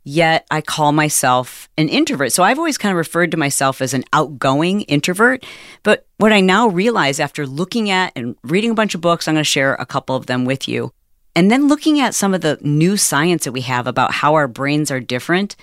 yet 0.05 0.47
I 0.51 0.61
call 0.61 0.93
myself 0.93 1.69
an 1.77 1.89
introvert. 1.89 2.33
So 2.33 2.45
I've 2.45 2.59
always 2.59 2.79
kind 2.79 2.93
of 2.93 2.97
referred 2.97 3.31
to 3.33 3.37
myself 3.37 3.83
as 3.83 3.93
an 3.93 4.05
outgoing 4.13 4.83
introvert. 4.83 5.45
But 5.83 6.07
what 6.17 6.33
I 6.33 6.41
now 6.41 6.69
realize 6.69 7.21
after 7.21 7.47
looking 7.47 7.91
at 7.91 8.13
and 8.17 8.37
reading 8.45 8.71
a 8.71 8.75
bunch 8.75 8.95
of 8.95 9.01
books, 9.01 9.29
I'm 9.29 9.35
going 9.35 9.41
to 9.43 9.45
share 9.45 9.75
a 9.75 9.85
couple 9.85 10.17
of 10.17 10.27
them 10.27 10.45
with 10.45 10.69
you. 10.69 10.93
And 11.37 11.51
then 11.51 11.69
looking 11.69 12.01
at 12.01 12.15
some 12.15 12.33
of 12.33 12.41
the 12.41 12.59
new 12.63 12.97
science 12.97 13.45
that 13.45 13.53
we 13.53 13.61
have 13.61 13.87
about 13.87 14.11
how 14.15 14.35
our 14.35 14.49
brains 14.49 14.91
are 14.91 15.01
different. 15.01 15.55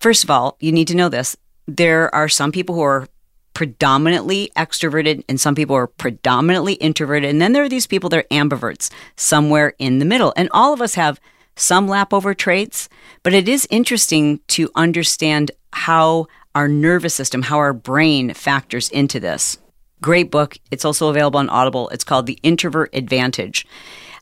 First 0.00 0.24
of 0.24 0.30
all, 0.30 0.56
you 0.60 0.72
need 0.72 0.88
to 0.88 0.96
know 0.96 1.10
this. 1.10 1.36
There 1.68 2.12
are 2.14 2.28
some 2.28 2.50
people 2.50 2.74
who 2.74 2.80
are 2.80 3.06
predominantly 3.52 4.50
extroverted 4.56 5.22
and 5.28 5.38
some 5.38 5.54
people 5.54 5.76
are 5.76 5.86
predominantly 5.86 6.74
introverted. 6.74 7.28
And 7.28 7.40
then 7.40 7.52
there 7.52 7.62
are 7.62 7.68
these 7.68 7.86
people 7.86 8.08
that 8.10 8.20
are 8.20 8.34
ambiverts, 8.34 8.90
somewhere 9.14 9.74
in 9.78 9.98
the 9.98 10.06
middle. 10.06 10.32
And 10.36 10.48
all 10.52 10.72
of 10.72 10.80
us 10.80 10.94
have 10.94 11.20
some 11.54 11.86
lap 11.86 12.14
over 12.14 12.32
traits, 12.32 12.88
but 13.22 13.34
it 13.34 13.46
is 13.46 13.68
interesting 13.70 14.40
to 14.48 14.70
understand 14.74 15.50
how 15.74 16.28
our 16.54 16.66
nervous 16.66 17.14
system, 17.14 17.42
how 17.42 17.58
our 17.58 17.74
brain 17.74 18.32
factors 18.32 18.88
into 18.88 19.20
this. 19.20 19.58
Great 20.00 20.30
book. 20.30 20.56
It's 20.70 20.84
also 20.84 21.08
available 21.08 21.40
on 21.40 21.50
Audible. 21.50 21.90
It's 21.90 22.04
called 22.04 22.26
The 22.26 22.38
Introvert 22.42 22.90
Advantage 22.94 23.66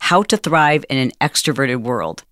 How 0.07 0.25
to 0.25 0.37
Thrive 0.37 0.85
in 0.91 0.99
an 0.99 1.13
Extroverted 1.21 1.81
World. 1.81 2.25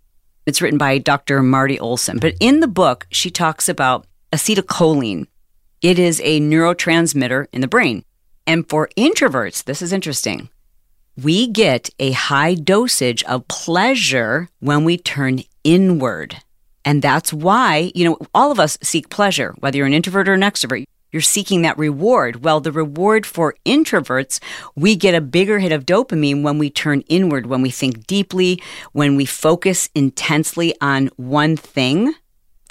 It's 0.44 0.60
written 0.60 0.76
by 0.76 0.98
Dr. 0.98 1.40
Marti 1.40 1.78
Olsen. 1.78 2.18
But 2.18 2.34
in 2.40 2.58
the 2.58 2.66
book, 2.66 3.06
she 3.12 3.30
talks 3.30 3.68
about 3.68 4.08
acetylcholine, 4.32 5.28
it 5.80 5.96
is 5.96 6.20
a 6.24 6.40
neurotransmitter 6.40 7.46
in 7.52 7.60
the 7.60 7.68
brain. 7.68 8.04
And 8.44 8.68
for 8.68 8.90
introverts, 8.96 9.62
this 9.62 9.82
is 9.82 9.92
interesting. 9.92 10.48
We 11.16 11.46
get 11.46 11.88
a 12.00 12.10
high 12.10 12.54
dosage 12.54 13.22
of 13.22 13.46
pleasure 13.46 14.48
when 14.58 14.84
we 14.84 14.98
turn 14.98 15.44
inward. 15.62 16.38
And 16.84 17.00
that's 17.00 17.32
why, 17.32 17.92
you 17.94 18.04
know, 18.04 18.18
all 18.34 18.50
of 18.50 18.58
us 18.58 18.78
seek 18.82 19.10
pleasure, 19.10 19.54
whether 19.60 19.78
you're 19.78 19.86
an 19.86 19.94
introvert 19.94 20.28
or 20.28 20.34
an 20.34 20.40
extrovert. 20.40 20.86
You're 21.12 21.22
seeking 21.22 21.62
that 21.62 21.78
reward. 21.78 22.44
Well, 22.44 22.60
the 22.60 22.72
reward 22.72 23.26
for 23.26 23.54
introverts, 23.66 24.40
we 24.76 24.96
get 24.96 25.14
a 25.14 25.20
bigger 25.20 25.58
hit 25.58 25.72
of 25.72 25.86
dopamine 25.86 26.42
when 26.42 26.58
we 26.58 26.70
turn 26.70 27.02
inward, 27.02 27.46
when 27.46 27.62
we 27.62 27.70
think 27.70 28.06
deeply, 28.06 28.62
when 28.92 29.16
we 29.16 29.24
focus 29.24 29.88
intensely 29.94 30.74
on 30.80 31.08
one 31.16 31.56
thing 31.56 32.14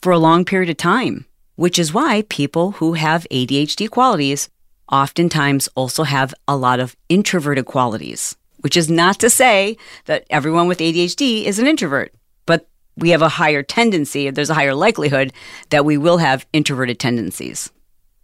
for 0.01 0.11
a 0.11 0.19
long 0.19 0.45
period 0.45 0.69
of 0.69 0.77
time 0.77 1.25
which 1.59 1.77
is 1.77 1.93
why 1.93 2.23
people 2.29 2.71
who 2.71 2.93
have 2.93 3.27
ADHD 3.29 3.89
qualities 3.89 4.47
oftentimes 4.89 5.67
also 5.75 6.03
have 6.03 6.33
a 6.47 6.55
lot 6.55 6.79
of 6.79 6.95
introverted 7.09 7.65
qualities, 7.65 8.37
which 8.59 8.77
is 8.77 8.89
not 8.89 9.19
to 9.19 9.29
say 9.29 9.75
that 10.05 10.25
everyone 10.29 10.69
with 10.69 10.79
ADHD 10.79 11.43
is 11.43 11.59
an 11.59 11.67
introvert, 11.67 12.13
but 12.45 12.69
we 12.95 13.09
have 13.09 13.21
a 13.21 13.27
higher 13.27 13.61
tendency, 13.61 14.29
there's 14.29 14.49
a 14.49 14.53
higher 14.53 14.73
likelihood 14.73 15.33
that 15.69 15.83
we 15.83 15.97
will 15.97 16.19
have 16.19 16.47
introverted 16.53 16.97
tendencies. 16.97 17.69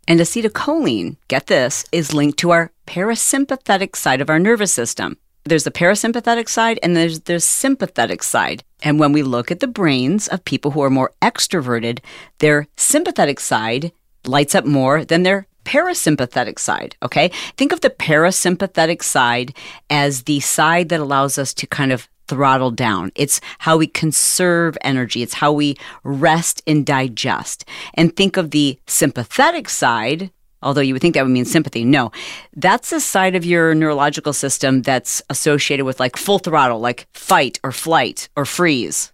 And 0.07 0.19
acetylcholine, 0.19 1.17
get 1.27 1.47
this, 1.47 1.85
is 1.91 2.13
linked 2.13 2.37
to 2.39 2.51
our 2.51 2.71
parasympathetic 2.87 3.95
side 3.95 4.21
of 4.21 4.29
our 4.29 4.39
nervous 4.39 4.71
system. 4.71 5.17
There's 5.45 5.63
the 5.63 5.71
parasympathetic 5.71 6.49
side 6.49 6.79
and 6.81 6.95
there's 6.95 7.21
the 7.21 7.39
sympathetic 7.39 8.23
side. 8.23 8.63
And 8.81 8.99
when 8.99 9.13
we 9.13 9.23
look 9.23 9.51
at 9.51 9.59
the 9.59 9.67
brains 9.67 10.27
of 10.27 10.43
people 10.45 10.71
who 10.71 10.81
are 10.81 10.89
more 10.89 11.13
extroverted, 11.21 11.99
their 12.39 12.67
sympathetic 12.77 13.39
side 13.39 13.91
lights 14.25 14.55
up 14.55 14.65
more 14.65 15.05
than 15.05 15.23
their 15.23 15.47
parasympathetic 15.65 16.59
side. 16.59 16.95
Okay. 17.03 17.29
Think 17.57 17.71
of 17.71 17.81
the 17.81 17.89
parasympathetic 17.89 19.03
side 19.03 19.55
as 19.89 20.23
the 20.23 20.39
side 20.39 20.89
that 20.89 20.99
allows 20.99 21.37
us 21.37 21.53
to 21.55 21.67
kind 21.67 21.91
of 21.91 22.07
throttle 22.27 22.71
down. 22.71 23.11
It's 23.15 23.41
how 23.59 23.77
we 23.77 23.87
conserve 23.87 24.77
energy. 24.81 25.21
It's 25.21 25.35
how 25.35 25.51
we 25.51 25.75
rest 26.03 26.61
and 26.67 26.85
digest. 26.85 27.65
And 27.93 28.15
think 28.15 28.37
of 28.37 28.51
the 28.51 28.79
sympathetic 28.87 29.69
side, 29.69 30.31
although 30.61 30.81
you 30.81 30.93
would 30.93 31.01
think 31.01 31.15
that 31.15 31.23
would 31.23 31.31
mean 31.31 31.45
sympathy. 31.45 31.83
No, 31.83 32.11
that's 32.55 32.89
the 32.89 32.99
side 32.99 33.35
of 33.35 33.45
your 33.45 33.75
neurological 33.75 34.33
system 34.33 34.81
that's 34.81 35.21
associated 35.29 35.85
with 35.85 35.99
like 35.99 36.17
full 36.17 36.39
throttle, 36.39 36.79
like 36.79 37.07
fight 37.13 37.59
or 37.63 37.71
flight 37.71 38.29
or 38.35 38.45
freeze. 38.45 39.11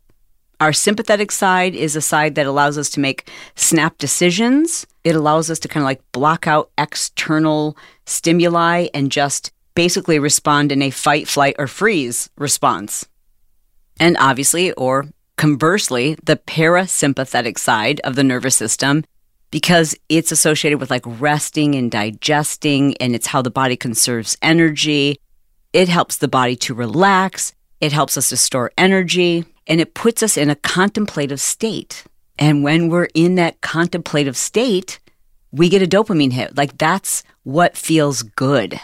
Our 0.61 0.73
sympathetic 0.73 1.31
side 1.31 1.73
is 1.73 1.95
a 1.95 2.01
side 2.01 2.35
that 2.35 2.45
allows 2.45 2.77
us 2.77 2.91
to 2.91 2.99
make 2.99 3.27
snap 3.55 3.97
decisions. 3.97 4.85
It 5.03 5.15
allows 5.15 5.49
us 5.49 5.57
to 5.59 5.67
kind 5.67 5.81
of 5.81 5.85
like 5.85 6.03
block 6.11 6.45
out 6.45 6.69
external 6.77 7.75
stimuli 8.05 8.87
and 8.93 9.11
just 9.11 9.51
basically 9.75 10.19
respond 10.19 10.71
in 10.71 10.81
a 10.81 10.89
fight, 10.89 11.27
flight, 11.27 11.55
or 11.57 11.67
freeze 11.67 12.29
response. 12.37 13.07
And 13.99 14.17
obviously, 14.17 14.71
or 14.73 15.07
conversely, 15.37 16.15
the 16.23 16.37
parasympathetic 16.37 17.57
side 17.57 17.99
of 18.03 18.15
the 18.15 18.23
nervous 18.23 18.55
system 18.55 19.03
because 19.51 19.95
it's 20.07 20.31
associated 20.31 20.79
with 20.79 20.89
like 20.89 21.03
resting 21.05 21.75
and 21.75 21.91
digesting, 21.91 22.95
and 22.97 23.13
it's 23.13 23.27
how 23.27 23.41
the 23.41 23.51
body 23.51 23.75
conserves 23.75 24.37
energy. 24.41 25.19
It 25.73 25.89
helps 25.89 26.17
the 26.17 26.29
body 26.29 26.55
to 26.57 26.73
relax, 26.73 27.53
it 27.81 27.91
helps 27.91 28.17
us 28.17 28.29
to 28.29 28.37
store 28.37 28.71
energy, 28.77 29.45
and 29.67 29.79
it 29.79 29.93
puts 29.93 30.23
us 30.23 30.37
in 30.37 30.49
a 30.49 30.55
contemplative 30.55 31.41
state. 31.41 32.05
And 32.39 32.63
when 32.63 32.89
we're 32.89 33.09
in 33.13 33.35
that 33.35 33.61
contemplative 33.61 34.37
state, 34.37 34.99
we 35.51 35.69
get 35.69 35.83
a 35.83 35.87
dopamine 35.87 36.31
hit. 36.31 36.57
Like 36.57 36.77
that's 36.77 37.23
what 37.43 37.77
feels 37.77 38.23
good. 38.23 38.79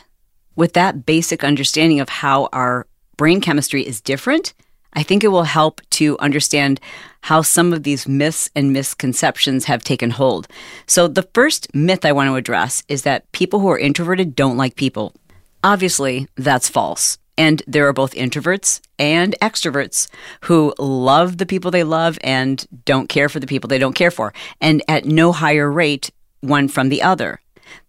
With 0.57 0.73
that 0.73 1.05
basic 1.05 1.43
understanding 1.43 1.99
of 1.99 2.09
how 2.09 2.49
our 2.51 2.87
brain 3.15 3.41
chemistry 3.41 3.85
is 3.85 4.01
different, 4.01 4.55
I 4.93 5.03
think 5.03 5.23
it 5.23 5.27
will 5.27 5.43
help 5.43 5.81
to 5.91 6.17
understand 6.17 6.79
how 7.21 7.43
some 7.43 7.73
of 7.73 7.83
these 7.83 8.07
myths 8.07 8.49
and 8.55 8.73
misconceptions 8.73 9.65
have 9.65 9.83
taken 9.83 10.09
hold. 10.09 10.47
So, 10.87 11.07
the 11.07 11.29
first 11.35 11.73
myth 11.75 12.03
I 12.03 12.11
want 12.11 12.29
to 12.29 12.35
address 12.35 12.83
is 12.87 13.03
that 13.03 13.31
people 13.33 13.59
who 13.59 13.69
are 13.69 13.77
introverted 13.77 14.35
don't 14.35 14.57
like 14.57 14.75
people. 14.75 15.13
Obviously, 15.63 16.27
that's 16.35 16.67
false. 16.67 17.19
And 17.37 17.61
there 17.67 17.87
are 17.87 17.93
both 17.93 18.15
introverts 18.15 18.81
and 18.97 19.35
extroverts 19.39 20.07
who 20.41 20.73
love 20.79 21.37
the 21.37 21.45
people 21.45 21.69
they 21.69 21.83
love 21.83 22.17
and 22.23 22.65
don't 22.83 23.09
care 23.09 23.29
for 23.29 23.39
the 23.39 23.45
people 23.45 23.67
they 23.67 23.77
don't 23.77 23.93
care 23.93 24.09
for, 24.09 24.33
and 24.59 24.81
at 24.87 25.05
no 25.05 25.31
higher 25.31 25.71
rate 25.71 26.09
one 26.41 26.67
from 26.67 26.89
the 26.89 27.03
other. 27.03 27.41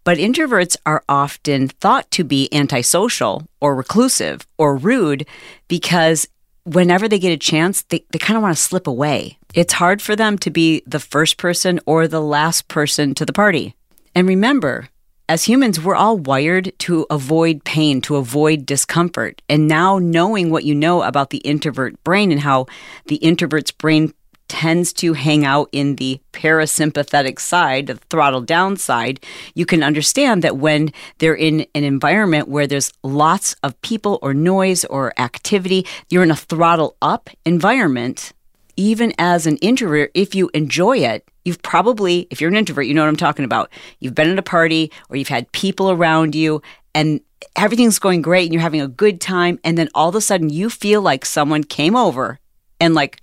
But 0.08 0.16
introverts 0.16 0.74
are 0.86 1.04
often 1.06 1.68
thought 1.68 2.10
to 2.12 2.24
be 2.24 2.48
antisocial 2.50 3.46
or 3.60 3.74
reclusive 3.74 4.46
or 4.56 4.74
rude 4.74 5.26
because 5.68 6.26
whenever 6.64 7.08
they 7.08 7.18
get 7.18 7.32
a 7.32 7.36
chance, 7.36 7.82
they, 7.82 8.06
they 8.10 8.18
kind 8.18 8.38
of 8.38 8.42
want 8.42 8.56
to 8.56 8.62
slip 8.62 8.86
away. 8.86 9.36
It's 9.52 9.74
hard 9.74 10.00
for 10.00 10.16
them 10.16 10.38
to 10.38 10.50
be 10.50 10.82
the 10.86 10.98
first 10.98 11.36
person 11.36 11.78
or 11.84 12.08
the 12.08 12.22
last 12.22 12.68
person 12.68 13.14
to 13.16 13.26
the 13.26 13.34
party. 13.34 13.74
And 14.14 14.26
remember, 14.26 14.88
as 15.28 15.44
humans, 15.44 15.78
we're 15.78 15.94
all 15.94 16.16
wired 16.16 16.72
to 16.78 17.04
avoid 17.10 17.64
pain, 17.64 18.00
to 18.00 18.16
avoid 18.16 18.64
discomfort. 18.64 19.42
And 19.46 19.68
now, 19.68 19.98
knowing 19.98 20.50
what 20.50 20.64
you 20.64 20.74
know 20.74 21.02
about 21.02 21.28
the 21.28 21.44
introvert 21.44 22.02
brain 22.02 22.32
and 22.32 22.40
how 22.40 22.64
the 23.08 23.16
introvert's 23.16 23.72
brain 23.72 24.14
tends 24.48 24.92
to 24.94 25.12
hang 25.12 25.44
out 25.44 25.68
in 25.72 25.96
the 25.96 26.20
parasympathetic 26.32 27.38
side, 27.38 27.86
the 27.86 27.96
throttle 28.10 28.40
down 28.40 28.76
side, 28.76 29.20
you 29.54 29.66
can 29.66 29.82
understand 29.82 30.42
that 30.42 30.56
when 30.56 30.92
they're 31.18 31.34
in 31.34 31.66
an 31.74 31.84
environment 31.84 32.48
where 32.48 32.66
there's 32.66 32.92
lots 33.02 33.54
of 33.62 33.80
people 33.82 34.18
or 34.22 34.34
noise 34.34 34.84
or 34.86 35.12
activity, 35.18 35.86
you're 36.10 36.22
in 36.22 36.30
a 36.30 36.36
throttle 36.36 36.96
up 37.02 37.30
environment. 37.44 38.32
Even 38.76 39.12
as 39.18 39.46
an 39.46 39.56
introvert, 39.56 40.10
if 40.14 40.36
you 40.36 40.50
enjoy 40.54 40.98
it, 40.98 41.28
you've 41.44 41.62
probably, 41.62 42.28
if 42.30 42.40
you're 42.40 42.50
an 42.50 42.56
introvert, 42.56 42.86
you 42.86 42.94
know 42.94 43.02
what 43.02 43.08
I'm 43.08 43.16
talking 43.16 43.44
about. 43.44 43.70
You've 43.98 44.14
been 44.14 44.30
at 44.30 44.38
a 44.38 44.42
party 44.42 44.92
or 45.08 45.16
you've 45.16 45.28
had 45.28 45.50
people 45.50 45.90
around 45.90 46.36
you 46.36 46.62
and 46.94 47.20
everything's 47.56 47.98
going 47.98 48.22
great 48.22 48.44
and 48.44 48.52
you're 48.52 48.62
having 48.62 48.80
a 48.80 48.88
good 48.88 49.20
time. 49.20 49.58
And 49.64 49.76
then 49.76 49.88
all 49.94 50.08
of 50.08 50.14
a 50.14 50.20
sudden 50.20 50.48
you 50.48 50.70
feel 50.70 51.02
like 51.02 51.24
someone 51.24 51.64
came 51.64 51.96
over 51.96 52.38
and 52.80 52.94
like 52.94 53.20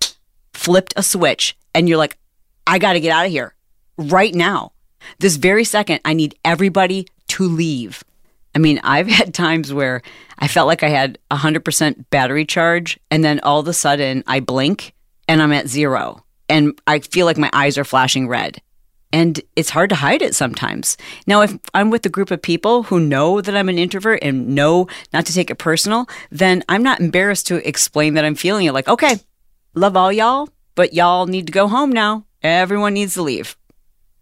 flipped 0.56 0.94
a 0.98 1.04
switch 1.04 1.58
and 1.74 1.88
you're 1.88 1.98
like, 1.98 2.18
I 2.66 2.80
got 2.80 2.94
to 2.94 3.00
get 3.00 3.12
out 3.12 3.26
of 3.26 3.32
here 3.32 3.54
right 3.98 4.34
now. 4.34 4.72
This 5.20 5.36
very 5.36 5.64
second, 5.64 6.02
I 6.04 6.14
need 6.14 6.36
everybody 6.44 7.08
to 7.30 7.44
leave. 7.44 8.04
I 8.56 8.60
mean, 8.60 8.80
I've 8.84 9.08
had 9.20 9.34
times 9.34 9.74
where 9.74 10.02
I 10.40 10.48
felt 10.48 10.68
like 10.68 10.84
I 10.84 10.90
had 10.90 11.20
100% 11.32 12.06
battery 12.10 12.46
charge, 12.46 13.00
and 13.12 13.24
then 13.24 13.40
all 13.42 13.60
of 13.60 13.68
a 13.68 13.74
sudden 13.74 14.24
I 14.26 14.40
blink 14.40 14.94
and 15.28 15.42
I'm 15.42 15.52
at 15.52 15.68
zero. 15.68 16.24
And 16.48 16.80
I 16.86 17.00
feel 17.00 17.26
like 17.26 17.38
my 17.38 17.50
eyes 17.54 17.78
are 17.78 17.84
flashing 17.84 18.28
red. 18.28 18.62
And 19.12 19.40
it's 19.56 19.70
hard 19.70 19.90
to 19.92 19.96
hide 19.96 20.22
it 20.22 20.36
sometimes. 20.36 20.98
Now, 21.26 21.42
if 21.42 21.58
I'm 21.74 21.90
with 21.90 22.06
a 22.06 22.10
group 22.10 22.32
of 22.32 22.42
people 22.42 22.84
who 22.84 23.00
know 23.00 23.40
that 23.40 23.56
I'm 23.56 23.70
an 23.70 23.78
introvert 23.78 24.20
and 24.22 24.50
know 24.50 24.88
not 25.14 25.26
to 25.28 25.34
take 25.34 25.50
it 25.50 25.56
personal, 25.56 26.08
then 26.32 26.64
I'm 26.68 26.84
not 26.84 27.00
embarrassed 27.00 27.48
to 27.48 27.68
explain 27.68 28.16
that 28.16 28.26
I'm 28.26 28.36
feeling 28.36 28.66
it. 28.66 28.74
Like, 28.74 28.90
okay, 28.90 29.20
love 29.76 29.98
all 29.98 30.12
y'all, 30.12 30.50
but 30.74 30.94
y'all 30.94 31.28
need 31.28 31.48
to 31.48 31.54
go 31.54 31.68
home 31.68 31.92
now. 31.92 32.26
Everyone 32.42 32.94
needs 32.94 33.14
to 33.16 33.22
leave 33.22 33.58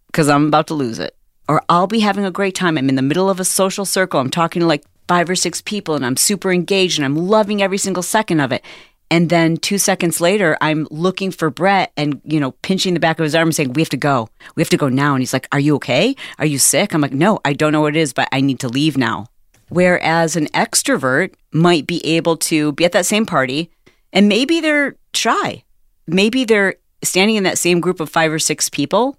because 0.08 0.28
I'm 0.28 0.48
about 0.48 0.66
to 0.68 0.74
lose 0.74 0.98
it. 0.98 1.16
Or 1.48 1.62
I'll 1.68 1.86
be 1.86 2.00
having 2.00 2.24
a 2.24 2.30
great 2.30 2.54
time. 2.54 2.76
I'm 2.76 2.88
in 2.88 2.94
the 2.94 3.02
middle 3.02 3.30
of 3.30 3.38
a 3.38 3.44
social 3.44 3.84
circle. 3.84 4.18
I'm 4.18 4.30
talking 4.30 4.60
to 4.60 4.66
like 4.66 4.84
five 5.06 5.28
or 5.28 5.34
six 5.34 5.60
people 5.60 5.94
and 5.94 6.04
I'm 6.04 6.16
super 6.16 6.50
engaged 6.50 6.98
and 6.98 7.04
I'm 7.04 7.16
loving 7.16 7.62
every 7.62 7.78
single 7.78 8.02
second 8.02 8.40
of 8.40 8.50
it. 8.50 8.64
And 9.10 9.28
then 9.28 9.58
two 9.58 9.76
seconds 9.76 10.20
later, 10.20 10.56
I'm 10.60 10.88
looking 10.90 11.30
for 11.30 11.50
Brett 11.50 11.92
and, 11.96 12.20
you 12.24 12.40
know, 12.40 12.52
pinching 12.62 12.94
the 12.94 13.00
back 13.00 13.18
of 13.18 13.24
his 13.24 13.34
arm 13.34 13.48
and 13.48 13.54
saying, 13.54 13.74
We 13.74 13.82
have 13.82 13.90
to 13.90 13.98
go. 13.98 14.28
We 14.56 14.62
have 14.62 14.70
to 14.70 14.78
go 14.78 14.88
now. 14.88 15.14
And 15.14 15.20
he's 15.20 15.34
like, 15.34 15.46
Are 15.52 15.60
you 15.60 15.76
okay? 15.76 16.16
Are 16.38 16.46
you 16.46 16.58
sick? 16.58 16.94
I'm 16.94 17.02
like, 17.02 17.12
No, 17.12 17.38
I 17.44 17.52
don't 17.52 17.72
know 17.72 17.82
what 17.82 17.94
it 17.94 18.00
is, 18.00 18.14
but 18.14 18.28
I 18.32 18.40
need 18.40 18.60
to 18.60 18.68
leave 18.68 18.96
now. 18.96 19.26
Whereas 19.68 20.36
an 20.36 20.46
extrovert 20.48 21.34
might 21.52 21.86
be 21.86 22.04
able 22.06 22.38
to 22.38 22.72
be 22.72 22.86
at 22.86 22.92
that 22.92 23.06
same 23.06 23.26
party 23.26 23.70
and 24.14 24.28
maybe 24.28 24.60
they're 24.60 24.96
shy. 25.12 25.62
Maybe 26.06 26.46
they're 26.46 26.76
standing 27.02 27.36
in 27.36 27.42
that 27.42 27.58
same 27.58 27.80
group 27.80 28.00
of 28.00 28.08
five 28.08 28.32
or 28.32 28.38
six 28.38 28.70
people 28.70 29.18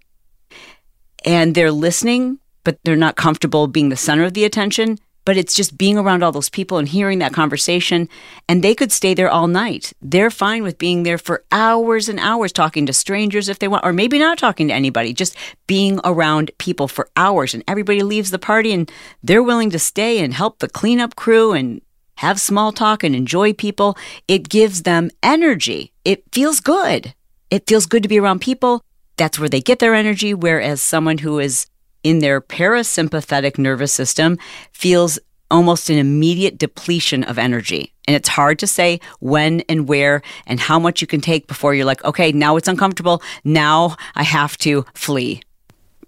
and 1.23 1.53
they're 1.53 1.71
listening 1.71 2.39
but 2.65 2.79
they're 2.83 2.97
not 2.97 3.15
comfortable 3.15 3.67
being 3.67 3.87
the 3.87 3.95
center 3.95 4.25
of 4.25 4.33
the 4.33 4.43
attention. 4.43 4.97
But 5.23 5.37
it's 5.37 5.55
just 5.55 5.75
being 5.75 5.97
around 5.97 6.21
all 6.21 6.31
those 6.31 6.49
people 6.49 6.77
and 6.77 6.87
hearing 6.87 7.17
that 7.17 7.33
conversation. 7.33 8.09
And 8.47 8.63
they 8.63 8.75
could 8.75 8.91
stay 8.91 9.15
there 9.15 9.29
all 9.29 9.47
night. 9.47 9.91
They're 9.99 10.29
fine 10.29 10.61
with 10.61 10.77
being 10.77 11.01
there 11.01 11.17
for 11.17 11.43
hours 11.51 12.07
and 12.07 12.19
hours, 12.19 12.51
talking 12.51 12.85
to 12.85 12.93
strangers 12.93 13.49
if 13.49 13.57
they 13.57 13.67
want, 13.67 13.83
or 13.83 13.91
maybe 13.91 14.19
not 14.19 14.37
talking 14.37 14.67
to 14.67 14.73
anybody, 14.75 15.13
just 15.13 15.35
being 15.65 15.99
around 16.03 16.51
people 16.59 16.87
for 16.87 17.09
hours. 17.15 17.55
And 17.55 17.63
everybody 17.67 18.03
leaves 18.03 18.29
the 18.29 18.37
party 18.37 18.71
and 18.71 18.91
they're 19.23 19.41
willing 19.41 19.71
to 19.71 19.79
stay 19.79 20.19
and 20.19 20.31
help 20.31 20.59
the 20.59 20.69
cleanup 20.69 21.15
crew 21.15 21.53
and 21.53 21.81
have 22.17 22.39
small 22.39 22.71
talk 22.71 23.03
and 23.03 23.15
enjoy 23.15 23.53
people. 23.53 23.97
It 24.27 24.49
gives 24.49 24.83
them 24.83 25.09
energy. 25.21 25.91
It 26.03 26.23
feels 26.31 26.59
good. 26.59 27.13
It 27.49 27.67
feels 27.67 27.85
good 27.85 28.03
to 28.03 28.09
be 28.09 28.19
around 28.19 28.39
people. 28.39 28.81
That's 29.17 29.39
where 29.39 29.49
they 29.49 29.61
get 29.61 29.79
their 29.79 29.93
energy. 29.93 30.33
Whereas 30.33 30.81
someone 30.81 31.19
who 31.19 31.39
is 31.39 31.67
in 32.03 32.19
their 32.19 32.41
parasympathetic 32.41 33.57
nervous 33.57 33.91
system 33.91 34.37
feels 34.71 35.17
almost 35.49 35.89
an 35.89 35.97
immediate 35.97 36.57
depletion 36.57 37.23
of 37.23 37.37
energy. 37.37 37.93
And 38.07 38.15
it's 38.15 38.29
hard 38.29 38.59
to 38.59 38.67
say 38.67 38.99
when 39.19 39.61
and 39.69 39.87
where 39.87 40.21
and 40.45 40.59
how 40.59 40.79
much 40.79 41.01
you 41.01 41.07
can 41.07 41.21
take 41.21 41.47
before 41.47 41.73
you're 41.73 41.85
like, 41.85 42.03
okay, 42.03 42.31
now 42.31 42.57
it's 42.57 42.67
uncomfortable. 42.67 43.21
Now 43.43 43.95
I 44.15 44.23
have 44.23 44.57
to 44.59 44.85
flee. 44.93 45.41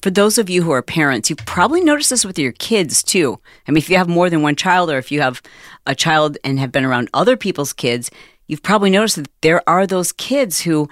For 0.01 0.09
those 0.09 0.37
of 0.37 0.49
you 0.49 0.63
who 0.63 0.71
are 0.71 0.81
parents, 0.81 1.29
you've 1.29 1.45
probably 1.45 1.81
noticed 1.81 2.09
this 2.09 2.25
with 2.25 2.37
your 2.37 2.51
kids 2.53 3.01
too. 3.01 3.39
I 3.67 3.71
mean, 3.71 3.77
if 3.77 3.89
you 3.89 3.97
have 3.97 4.07
more 4.07 4.29
than 4.29 4.41
one 4.41 4.55
child 4.55 4.89
or 4.89 4.97
if 4.97 5.11
you 5.11 5.21
have 5.21 5.41
a 5.85 5.95
child 5.95 6.37
and 6.43 6.59
have 6.59 6.71
been 6.71 6.85
around 6.85 7.09
other 7.13 7.35
people's 7.35 7.73
kids, 7.73 8.11
you've 8.47 8.63
probably 8.63 8.89
noticed 8.89 9.15
that 9.15 9.29
there 9.41 9.67
are 9.67 9.87
those 9.87 10.11
kids 10.11 10.61
who 10.61 10.87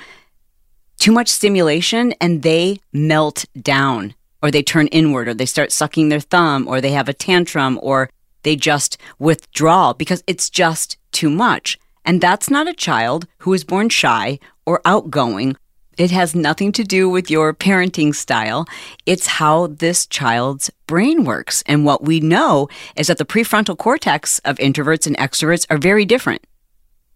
too 0.97 1.11
much 1.11 1.27
stimulation 1.27 2.13
and 2.19 2.41
they 2.41 2.79
melt 2.91 3.45
down 3.61 4.15
or 4.45 4.51
they 4.51 4.61
turn 4.61 4.85
inward, 4.87 5.27
or 5.27 5.33
they 5.33 5.45
start 5.45 5.71
sucking 5.71 6.09
their 6.09 6.19
thumb, 6.19 6.67
or 6.67 6.79
they 6.79 6.91
have 6.91 7.09
a 7.09 7.13
tantrum, 7.13 7.79
or 7.81 8.11
they 8.43 8.55
just 8.55 8.95
withdraw 9.17 9.91
because 9.91 10.23
it's 10.27 10.51
just 10.51 10.97
too 11.11 11.31
much. 11.31 11.79
And 12.05 12.21
that's 12.21 12.47
not 12.47 12.67
a 12.67 12.73
child 12.73 13.27
who 13.39 13.53
is 13.53 13.63
born 13.63 13.89
shy 13.89 14.37
or 14.63 14.81
outgoing. 14.85 15.55
It 15.97 16.11
has 16.11 16.35
nothing 16.35 16.71
to 16.73 16.83
do 16.83 17.09
with 17.09 17.31
your 17.31 17.53
parenting 17.53 18.13
style. 18.13 18.67
It's 19.05 19.27
how 19.27 19.67
this 19.67 20.05
child's 20.05 20.69
brain 20.87 21.23
works. 21.23 21.63
And 21.67 21.85
what 21.85 22.03
we 22.03 22.19
know 22.19 22.67
is 22.95 23.07
that 23.07 23.17
the 23.17 23.25
prefrontal 23.25 23.77
cortex 23.77 24.39
of 24.39 24.57
introverts 24.57 25.07
and 25.07 25.17
extroverts 25.17 25.65
are 25.69 25.77
very 25.77 26.05
different. 26.05 26.45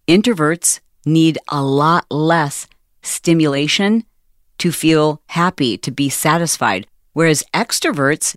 Introverts 0.08 0.80
need 1.04 1.38
a 1.48 1.62
lot 1.62 2.06
less 2.10 2.66
stimulation 3.02 4.04
to 4.58 4.72
feel 4.72 5.22
happy, 5.26 5.76
to 5.78 5.90
be 5.90 6.08
satisfied. 6.08 6.86
Whereas 7.12 7.44
extroverts 7.52 8.36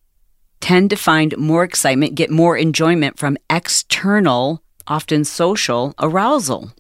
tend 0.60 0.90
to 0.90 0.96
find 0.96 1.38
more 1.38 1.64
excitement, 1.64 2.16
get 2.16 2.30
more 2.30 2.58
enjoyment 2.58 3.18
from 3.18 3.38
external, 3.50 4.62
often 4.88 5.26
social 5.26 5.94
arousal. 6.00 6.72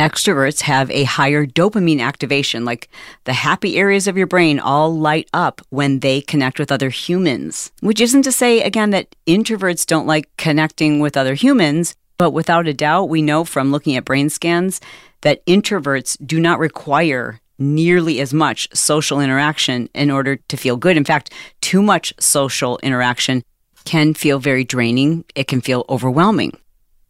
Extroverts 0.00 0.62
have 0.62 0.90
a 0.90 1.04
higher 1.04 1.44
dopamine 1.44 2.00
activation, 2.00 2.64
like 2.64 2.88
the 3.24 3.34
happy 3.34 3.76
areas 3.76 4.08
of 4.08 4.16
your 4.16 4.26
brain 4.26 4.58
all 4.58 4.98
light 4.98 5.28
up 5.34 5.60
when 5.68 5.98
they 6.00 6.22
connect 6.22 6.58
with 6.58 6.72
other 6.72 6.88
humans. 6.88 7.70
Which 7.80 8.00
isn't 8.00 8.22
to 8.22 8.32
say, 8.32 8.62
again, 8.62 8.92
that 8.92 9.14
introverts 9.26 9.84
don't 9.84 10.06
like 10.06 10.34
connecting 10.38 11.00
with 11.00 11.18
other 11.18 11.34
humans, 11.34 11.94
but 12.16 12.30
without 12.30 12.66
a 12.66 12.72
doubt, 12.72 13.10
we 13.10 13.20
know 13.20 13.44
from 13.44 13.72
looking 13.72 13.94
at 13.94 14.06
brain 14.06 14.30
scans 14.30 14.80
that 15.20 15.44
introverts 15.44 16.16
do 16.26 16.40
not 16.40 16.58
require 16.58 17.38
nearly 17.58 18.20
as 18.22 18.32
much 18.32 18.74
social 18.74 19.20
interaction 19.20 19.90
in 19.94 20.10
order 20.10 20.36
to 20.36 20.56
feel 20.56 20.78
good. 20.78 20.96
In 20.96 21.04
fact, 21.04 21.30
too 21.60 21.82
much 21.82 22.14
social 22.18 22.78
interaction 22.82 23.42
can 23.84 24.14
feel 24.14 24.38
very 24.38 24.64
draining. 24.64 25.26
It 25.34 25.46
can 25.46 25.60
feel 25.60 25.84
overwhelming. 25.90 26.58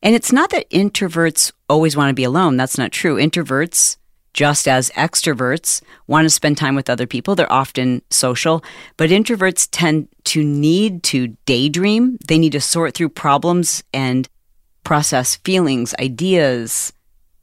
And 0.02 0.14
it's 0.14 0.32
not 0.32 0.50
that 0.50 0.68
introverts 0.70 1.52
always 1.68 1.96
want 1.96 2.10
to 2.10 2.14
be 2.14 2.24
alone. 2.24 2.56
That's 2.56 2.78
not 2.78 2.92
true. 2.92 3.16
Introverts, 3.16 3.98
just 4.32 4.66
as 4.66 4.90
extroverts, 4.90 5.82
want 6.06 6.24
to 6.24 6.30
spend 6.30 6.56
time 6.56 6.74
with 6.74 6.88
other 6.88 7.06
people. 7.06 7.34
They're 7.34 7.52
often 7.52 8.02
social, 8.10 8.64
but 8.96 9.10
introverts 9.10 9.68
tend 9.70 10.08
to 10.24 10.42
need 10.42 11.02
to 11.04 11.36
daydream. 11.44 12.18
They 12.28 12.38
need 12.38 12.52
to 12.52 12.60
sort 12.60 12.94
through 12.94 13.10
problems 13.10 13.82
and 13.92 14.28
process 14.84 15.36
feelings, 15.36 15.94
ideas, 16.00 16.92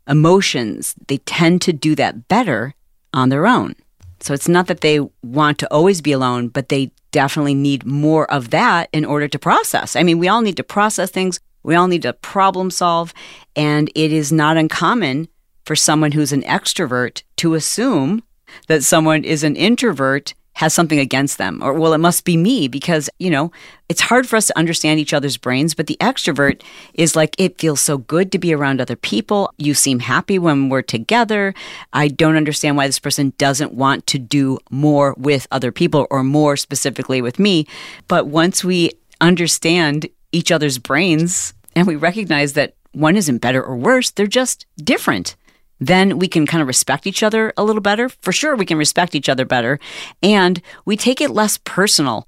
emotions. 0.08 0.96
They 1.08 1.18
tend 1.18 1.62
to 1.64 1.74
do 1.74 1.94
that 1.96 2.28
better 2.28 2.74
on 3.14 3.30
their 3.30 3.46
own. 3.46 3.76
So 4.20 4.34
it's 4.34 4.48
not 4.48 4.66
that 4.68 4.82
they 4.82 5.00
want 5.22 5.60
to 5.60 5.72
always 5.72 6.02
be 6.02 6.12
alone, 6.12 6.48
but 6.48 6.70
they 6.70 6.92
definitely 7.12 7.54
need 7.54 7.86
more 7.86 8.30
of 8.32 8.50
that 8.50 8.90
in 8.92 9.06
order 9.06 9.28
to 9.28 9.40
process. 9.40 9.96
I 9.96 10.04
mean, 10.04 10.18
we 10.18 10.28
all 10.28 10.42
need 10.42 10.58
to 10.58 10.64
process 10.64 11.12
things, 11.12 11.40
we 11.64 11.76
all 11.76 11.88
need 11.88 12.04
to 12.04 12.14
problem 12.14 12.72
solve, 12.72 13.14
and 13.56 13.90
it 13.96 14.12
is 14.12 14.32
not 14.32 14.58
uncommon 14.58 15.28
for 15.66 15.76
someone 15.76 16.14
who's 16.14 16.32
an 16.32 16.44
extrovert 16.44 17.24
to 17.38 17.54
assume 17.54 18.24
that 18.68 18.84
someone 18.84 19.24
is 19.24 19.44
an 19.44 19.56
introvert 19.56 20.34
has 20.58 20.74
something 20.74 20.98
against 20.98 21.38
them 21.38 21.62
or 21.62 21.72
well 21.72 21.94
it 21.94 22.00
must 22.00 22.26
be 22.26 22.36
me 22.36 22.68
because 22.68 23.12
you 23.20 23.30
know 23.30 23.52
it's 23.90 24.02
hard 24.02 24.28
for 24.28 24.36
us 24.38 24.48
to 24.48 24.58
understand 24.58 25.00
each 25.00 25.14
other's 25.14 25.38
brains 25.38 25.76
but 25.76 25.86
the 25.86 25.98
extrovert 26.02 26.64
is 26.96 27.16
like 27.16 27.36
it 27.38 27.60
feels 27.60 27.80
so 27.80 28.00
good 28.00 28.32
to 28.32 28.40
be 28.40 28.54
around 28.54 28.82
other 28.82 28.96
people. 28.96 29.54
You 29.58 29.76
seem 29.76 30.00
happy 30.00 30.40
when 30.40 30.70
we're 30.70 30.82
together. 30.82 31.54
I 31.94 32.08
don't 32.08 32.38
understand 32.38 32.76
why 32.76 32.88
this 32.88 32.98
person 32.98 33.34
doesn't 33.38 33.74
want 33.74 34.08
to 34.08 34.18
do 34.18 34.58
more 34.72 35.14
with 35.16 35.46
other 35.52 35.72
people 35.72 36.08
or 36.10 36.24
more 36.24 36.58
specifically 36.58 37.22
with 37.22 37.38
me. 37.38 37.68
But 38.08 38.26
once 38.26 38.64
we 38.64 38.94
understand 39.22 40.08
each 40.38 40.52
other's 40.52 40.78
brains 40.78 41.54
and 41.76 41.88
we 41.88 41.96
recognize 41.96 42.54
that 42.54 42.76
one 42.94 43.18
isn't 43.18 43.40
better 43.40 43.64
or 43.64 43.76
worse 43.76 44.12
they're 44.12 44.28
just 44.28 44.66
different 44.78 45.36
then 45.80 46.18
we 46.18 46.28
can 46.28 46.46
kind 46.46 46.62
of 46.62 46.68
respect 46.68 47.06
each 47.06 47.24
other 47.24 47.54
a 47.58 47.64
little 47.64 47.82
better. 47.82 48.10
For 48.10 48.32
sure, 48.32 48.56
we 48.56 48.66
can 48.66 48.78
respect 48.78 49.16
each 49.16 49.30
other 49.30 49.46
better. 49.46 49.80
And 50.24 50.62
we 50.86 50.98
take 50.98 51.22
it 51.22 51.32
less 51.32 51.58
personal. 51.58 52.28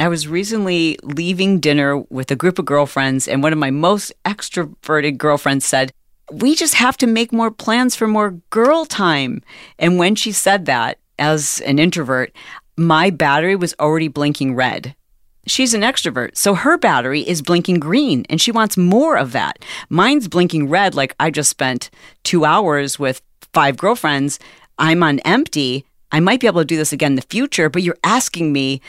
I 0.00 0.08
was 0.08 0.28
recently 0.28 0.98
leaving 1.02 1.58
dinner 1.58 1.98
with 1.98 2.30
a 2.30 2.36
group 2.36 2.58
of 2.58 2.64
girlfriends, 2.64 3.26
and 3.26 3.42
one 3.42 3.52
of 3.52 3.58
my 3.58 3.70
most 3.70 4.12
extroverted 4.24 5.18
girlfriends 5.18 5.64
said, 5.64 5.92
We 6.30 6.54
just 6.54 6.74
have 6.74 6.96
to 6.98 7.06
make 7.06 7.32
more 7.32 7.50
plans 7.50 7.96
for 7.96 8.06
more 8.06 8.40
girl 8.50 8.84
time. 8.84 9.42
And 9.78 9.98
when 9.98 10.14
she 10.14 10.30
said 10.30 10.66
that, 10.66 10.98
as 11.18 11.60
an 11.62 11.80
introvert, 11.80 12.32
my 12.76 13.10
battery 13.10 13.56
was 13.56 13.74
already 13.80 14.06
blinking 14.06 14.54
red. 14.54 14.94
She's 15.48 15.74
an 15.74 15.80
extrovert, 15.80 16.36
so 16.36 16.54
her 16.54 16.76
battery 16.76 17.22
is 17.22 17.42
blinking 17.42 17.80
green 17.80 18.26
and 18.28 18.40
she 18.40 18.52
wants 18.52 18.76
more 18.76 19.16
of 19.16 19.32
that. 19.32 19.64
Mine's 19.88 20.28
blinking 20.28 20.68
red, 20.68 20.94
like 20.94 21.14
I 21.18 21.30
just 21.30 21.50
spent 21.50 21.90
two 22.22 22.44
hours 22.44 22.98
with 22.98 23.22
five 23.52 23.76
girlfriends. 23.76 24.38
I'm 24.78 25.02
on 25.02 25.20
empty. 25.20 25.86
I 26.12 26.20
might 26.20 26.40
be 26.40 26.46
able 26.46 26.60
to 26.60 26.66
do 26.66 26.76
this 26.76 26.92
again 26.92 27.12
in 27.12 27.16
the 27.16 27.22
future, 27.22 27.68
but 27.68 27.82
you're 27.82 27.98
asking 28.04 28.52
me 28.52 28.80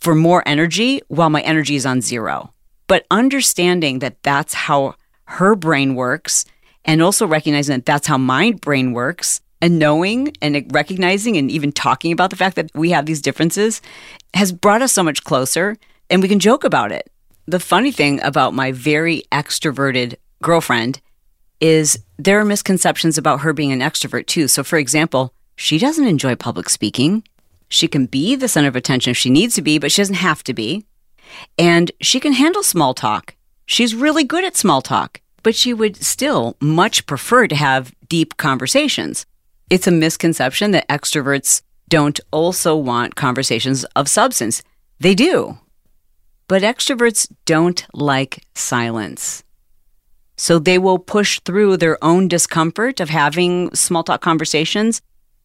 for 0.00 0.14
more 0.14 0.42
energy 0.46 1.00
while 1.08 1.30
my 1.30 1.42
energy 1.42 1.76
is 1.76 1.86
on 1.86 2.00
zero. 2.00 2.52
But 2.86 3.06
understanding 3.10 3.98
that 4.00 4.22
that's 4.22 4.54
how 4.54 4.94
her 5.24 5.54
brain 5.54 5.94
works 5.94 6.44
and 6.84 7.02
also 7.02 7.26
recognizing 7.26 7.76
that 7.76 7.84
that's 7.84 8.06
how 8.06 8.16
my 8.16 8.52
brain 8.52 8.92
works 8.92 9.40
and 9.60 9.78
knowing 9.78 10.32
and 10.40 10.70
recognizing 10.72 11.36
and 11.36 11.50
even 11.50 11.72
talking 11.72 12.12
about 12.12 12.30
the 12.30 12.36
fact 12.36 12.56
that 12.56 12.70
we 12.74 12.90
have 12.90 13.06
these 13.06 13.22
differences 13.22 13.82
has 14.34 14.52
brought 14.52 14.82
us 14.82 14.92
so 14.92 15.02
much 15.02 15.24
closer 15.24 15.76
and 16.10 16.22
we 16.22 16.28
can 16.28 16.38
joke 16.38 16.64
about 16.64 16.92
it. 16.92 17.10
The 17.46 17.60
funny 17.60 17.92
thing 17.92 18.20
about 18.22 18.54
my 18.54 18.72
very 18.72 19.22
extroverted 19.30 20.16
girlfriend 20.42 21.00
is 21.60 21.98
there 22.18 22.40
are 22.40 22.44
misconceptions 22.44 23.16
about 23.18 23.40
her 23.40 23.52
being 23.52 23.72
an 23.72 23.80
extrovert 23.80 24.26
too. 24.26 24.48
So, 24.48 24.62
for 24.62 24.78
example, 24.78 25.32
she 25.56 25.78
doesn't 25.78 26.06
enjoy 26.06 26.36
public 26.36 26.68
speaking. 26.68 27.24
She 27.68 27.88
can 27.88 28.06
be 28.06 28.36
the 28.36 28.48
center 28.48 28.68
of 28.68 28.76
attention 28.76 29.10
if 29.10 29.16
she 29.16 29.30
needs 29.30 29.54
to 29.54 29.62
be, 29.62 29.78
but 29.78 29.90
she 29.90 30.02
doesn't 30.02 30.16
have 30.16 30.44
to 30.44 30.54
be. 30.54 30.84
And 31.58 31.90
she 32.00 32.20
can 32.20 32.32
handle 32.32 32.62
small 32.62 32.94
talk. 32.94 33.34
She's 33.66 33.94
really 33.94 34.22
good 34.22 34.44
at 34.44 34.56
small 34.56 34.82
talk, 34.82 35.20
but 35.42 35.54
she 35.54 35.74
would 35.74 35.96
still 35.96 36.56
much 36.60 37.06
prefer 37.06 37.48
to 37.48 37.56
have 37.56 37.92
deep 38.08 38.36
conversations. 38.36 39.26
It's 39.68 39.88
a 39.88 39.92
misconception 39.92 40.70
that 40.70 40.88
extroverts 40.88 41.62
don't 41.88 42.20
also 42.30 42.76
want 42.76 43.16
conversations 43.16 43.84
of 43.96 44.08
substance. 44.08 44.62
They 45.00 45.14
do. 45.14 45.58
But 46.48 46.62
extroverts 46.62 47.30
don't 47.44 47.84
like 47.92 48.44
silence. 48.54 49.42
So 50.36 50.58
they 50.58 50.78
will 50.78 50.98
push 50.98 51.40
through 51.40 51.78
their 51.78 52.02
own 52.04 52.28
discomfort 52.28 53.00
of 53.00 53.08
having 53.08 53.74
small 53.74 54.04
talk 54.04 54.20
conversations, 54.20 55.00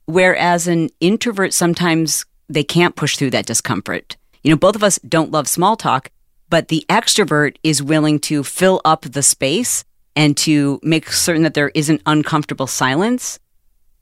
whereas 0.06 0.68
an 0.68 0.90
introvert 1.00 1.54
sometimes 1.54 2.26
they 2.50 2.64
can't 2.64 2.96
push 2.96 3.16
through 3.16 3.32
that 3.32 3.46
discomfort. 3.46 4.18
You 4.44 4.52
know, 4.52 4.58
both 4.58 4.76
of 4.76 4.84
us 4.84 5.00
don't 5.08 5.32
love 5.32 5.48
small 5.48 5.76
talk, 5.76 6.12
but 6.50 6.68
the 6.68 6.86
extrovert 6.90 7.56
is 7.64 7.82
willing 7.82 8.20
to 8.20 8.44
fill 8.44 8.82
up 8.84 9.04
the 9.04 9.24
space 9.24 9.86
and 10.16 10.36
to 10.38 10.80
make 10.84 11.10
certain 11.12 11.44
that 11.44 11.54
there 11.54 11.72
isn't 11.74 12.02
uncomfortable 12.06 12.68
silence. 12.68 13.40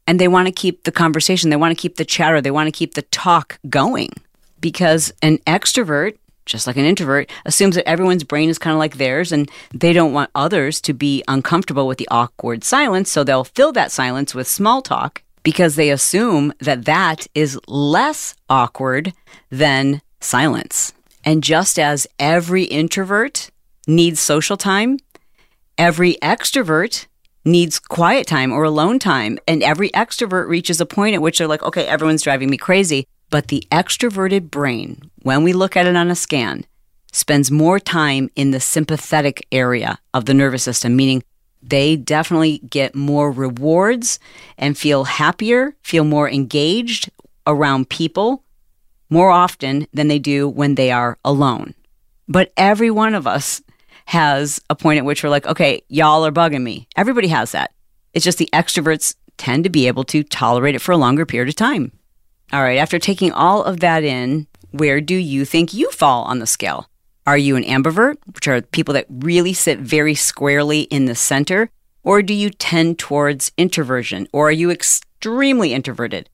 And 0.07 0.19
they 0.19 0.27
want 0.27 0.47
to 0.47 0.51
keep 0.51 0.83
the 0.83 0.91
conversation, 0.91 1.51
they 1.51 1.55
want 1.55 1.77
to 1.77 1.81
keep 1.81 1.97
the 1.97 2.05
chatter, 2.05 2.41
they 2.41 2.49
want 2.49 2.65
to 2.67 2.77
keep 2.77 2.95
the 2.95 3.03
talk 3.03 3.59
going. 3.69 4.09
Because 4.59 5.13
an 5.21 5.37
extrovert 5.39 6.17
just 6.49 6.67
like 6.67 6.77
an 6.77 6.85
introvert, 6.85 7.29
assumes 7.45 7.75
that 7.75 7.87
everyone's 7.87 8.23
brain 8.23 8.49
is 8.49 8.57
kind 8.57 8.73
of 8.73 8.79
like 8.79 8.97
theirs 8.97 9.31
and 9.31 9.49
they 9.73 9.93
don't 9.93 10.13
want 10.13 10.31
others 10.35 10.81
to 10.81 10.93
be 10.93 11.23
uncomfortable 11.27 11.87
with 11.87 11.97
the 11.97 12.07
awkward 12.09 12.63
silence. 12.63 13.11
So 13.11 13.23
they'll 13.23 13.43
fill 13.43 13.71
that 13.73 13.91
silence 13.91 14.35
with 14.35 14.47
small 14.47 14.81
talk 14.81 15.23
because 15.43 15.75
they 15.75 15.89
assume 15.89 16.53
that 16.59 16.85
that 16.85 17.27
is 17.33 17.59
less 17.67 18.35
awkward 18.49 19.13
than 19.49 20.01
silence. 20.19 20.93
And 21.23 21.43
just 21.43 21.77
as 21.77 22.07
every 22.17 22.63
introvert 22.63 23.49
needs 23.87 24.19
social 24.19 24.57
time, 24.57 24.97
every 25.77 26.15
extrovert 26.15 27.07
needs 27.45 27.79
quiet 27.79 28.27
time 28.27 28.51
or 28.51 28.63
alone 28.63 28.99
time. 28.99 29.39
And 29.47 29.63
every 29.63 29.89
extrovert 29.91 30.47
reaches 30.47 30.81
a 30.81 30.85
point 30.85 31.15
at 31.15 31.21
which 31.21 31.37
they're 31.37 31.47
like, 31.47 31.63
okay, 31.63 31.85
everyone's 31.85 32.21
driving 32.21 32.49
me 32.49 32.57
crazy. 32.57 33.05
But 33.29 33.47
the 33.47 33.63
extroverted 33.71 34.49
brain, 34.49 35.11
when 35.21 35.43
we 35.43 35.53
look 35.53 35.77
at 35.77 35.85
it 35.85 35.95
on 35.95 36.09
a 36.09 36.15
scan, 36.15 36.65
spends 37.11 37.51
more 37.51 37.79
time 37.79 38.29
in 38.35 38.51
the 38.51 38.59
sympathetic 38.59 39.45
area 39.51 39.99
of 40.13 40.25
the 40.25 40.33
nervous 40.33 40.63
system, 40.63 40.95
meaning 40.95 41.23
they 41.61 41.95
definitely 41.95 42.59
get 42.59 42.95
more 42.95 43.31
rewards 43.31 44.19
and 44.57 44.77
feel 44.77 45.03
happier, 45.03 45.75
feel 45.83 46.03
more 46.03 46.29
engaged 46.29 47.09
around 47.45 47.89
people 47.89 48.43
more 49.09 49.31
often 49.31 49.87
than 49.93 50.07
they 50.07 50.19
do 50.19 50.47
when 50.47 50.75
they 50.75 50.91
are 50.91 51.17
alone. 51.25 51.73
But 52.27 52.53
every 52.55 52.91
one 52.91 53.15
of 53.15 53.25
us 53.25 53.61
has 54.05 54.61
a 54.69 54.75
point 54.75 54.99
at 54.99 55.05
which 55.05 55.23
we're 55.23 55.29
like, 55.29 55.47
okay, 55.47 55.83
y'all 55.89 56.25
are 56.25 56.31
bugging 56.31 56.63
me. 56.63 56.87
Everybody 56.95 57.27
has 57.27 57.51
that. 57.51 57.71
It's 58.13 58.25
just 58.25 58.37
the 58.37 58.49
extroverts 58.53 59.15
tend 59.37 59.63
to 59.63 59.69
be 59.69 59.87
able 59.87 60.03
to 60.05 60.23
tolerate 60.23 60.75
it 60.75 60.79
for 60.79 60.91
a 60.91 60.97
longer 60.97 61.25
period 61.25 61.49
of 61.49 61.55
time. 61.55 61.91
All 62.51 62.63
right, 62.63 62.77
after 62.77 62.97
taking 62.97 63.31
all 63.31 63.63
of 63.63 63.79
that 63.81 64.03
in, 64.03 64.47
where 64.71 65.01
do 65.01 65.15
you 65.15 65.45
think 65.45 65.73
you 65.73 65.89
fall 65.91 66.23
on 66.23 66.39
the 66.39 66.47
scale? 66.47 66.89
Are 67.27 67.37
you 67.37 67.55
an 67.55 67.63
ambivert, 67.63 68.17
which 68.33 68.47
are 68.47 68.61
people 68.61 68.93
that 68.95 69.05
really 69.09 69.53
sit 69.53 69.79
very 69.79 70.15
squarely 70.15 70.81
in 70.81 71.05
the 71.05 71.15
center? 71.15 71.69
Or 72.03 72.23
do 72.23 72.33
you 72.33 72.49
tend 72.49 72.97
towards 72.97 73.51
introversion? 73.57 74.27
Or 74.33 74.47
are 74.47 74.53
you 74.53 74.71
extremely 74.71 75.73
introverted? 75.73 76.29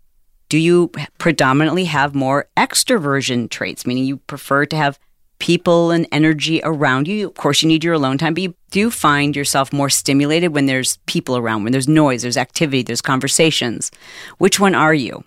Do 0.48 0.58
you 0.58 0.90
predominantly 1.18 1.86
have 1.86 2.16
more 2.16 2.48
extroversion 2.56 3.50
traits, 3.50 3.86
meaning 3.86 4.06
you 4.06 4.18
prefer 4.18 4.66
to 4.68 4.76
have 4.76 5.00
people 5.40 5.92
and 5.92 6.08
energy 6.12 6.62
around 6.64 7.08
you. 7.08 7.28
Of 7.28 7.36
course, 7.36 7.62
you 7.62 7.68
need 7.68 7.84
your 7.84 7.94
alone 7.94 8.18
time, 8.18 8.34
but 8.34 8.44
you 8.44 8.56
do 8.72 8.90
find 8.90 9.36
yourself 9.36 9.74
more 9.74 9.90
stimulated 9.90 10.54
when 10.54 10.66
there's 10.66 10.98
people 11.06 11.38
around, 11.38 11.64
when 11.64 11.72
there's 11.72 11.88
noise, 11.88 12.22
there's 12.22 12.38
activity, 12.38 12.84
there's 12.84 13.02
conversations. 13.02 13.92
Which 14.38 14.60
one 14.60 14.76
are 14.76 14.94
you? 14.94 15.24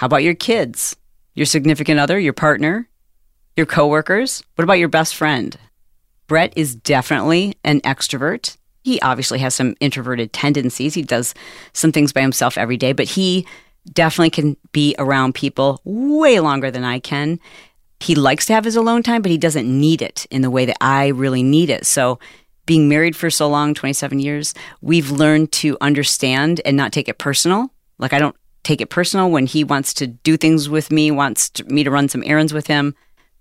How 0.00 0.06
about 0.06 0.22
your 0.22 0.34
kids, 0.34 0.96
your 1.34 1.44
significant 1.44 2.00
other, 2.00 2.18
your 2.18 2.32
partner, 2.32 2.88
your 3.54 3.66
coworkers? 3.66 4.42
What 4.54 4.64
about 4.64 4.78
your 4.78 4.88
best 4.88 5.14
friend? 5.14 5.54
Brett 6.26 6.54
is 6.56 6.74
definitely 6.74 7.58
an 7.64 7.82
extrovert. 7.82 8.56
He 8.82 8.98
obviously 9.02 9.40
has 9.40 9.54
some 9.54 9.74
introverted 9.78 10.32
tendencies. 10.32 10.94
He 10.94 11.02
does 11.02 11.34
some 11.74 11.92
things 11.92 12.14
by 12.14 12.22
himself 12.22 12.56
every 12.56 12.78
day, 12.78 12.94
but 12.94 13.08
he 13.10 13.46
definitely 13.92 14.30
can 14.30 14.56
be 14.72 14.94
around 14.98 15.34
people 15.34 15.82
way 15.84 16.40
longer 16.40 16.70
than 16.70 16.84
I 16.84 16.98
can 16.98 17.38
he 18.00 18.14
likes 18.14 18.46
to 18.46 18.54
have 18.54 18.64
his 18.64 18.76
alone 18.76 19.02
time, 19.02 19.20
but 19.22 19.30
he 19.30 19.38
doesn't 19.38 19.68
need 19.68 20.00
it 20.00 20.26
in 20.30 20.40
the 20.40 20.50
way 20.50 20.64
that 20.64 20.78
I 20.80 21.08
really 21.08 21.42
need 21.42 21.68
it. 21.68 21.86
So, 21.86 22.18
being 22.66 22.88
married 22.88 23.16
for 23.16 23.30
so 23.30 23.48
long 23.48 23.74
27 23.74 24.20
years 24.20 24.54
we've 24.80 25.10
learned 25.10 25.50
to 25.50 25.76
understand 25.80 26.60
and 26.64 26.76
not 26.76 26.92
take 26.92 27.08
it 27.08 27.18
personal. 27.18 27.72
Like, 27.98 28.12
I 28.12 28.18
don't 28.18 28.36
take 28.70 28.80
it 28.80 28.88
personal 28.88 29.30
when 29.30 29.46
he 29.46 29.64
wants 29.64 29.92
to 29.94 30.06
do 30.06 30.36
things 30.36 30.68
with 30.68 30.92
me, 30.92 31.10
wants 31.10 31.50
to, 31.50 31.64
me 31.64 31.82
to 31.82 31.90
run 31.90 32.08
some 32.08 32.22
errands 32.24 32.54
with 32.54 32.68
him. 32.68 32.94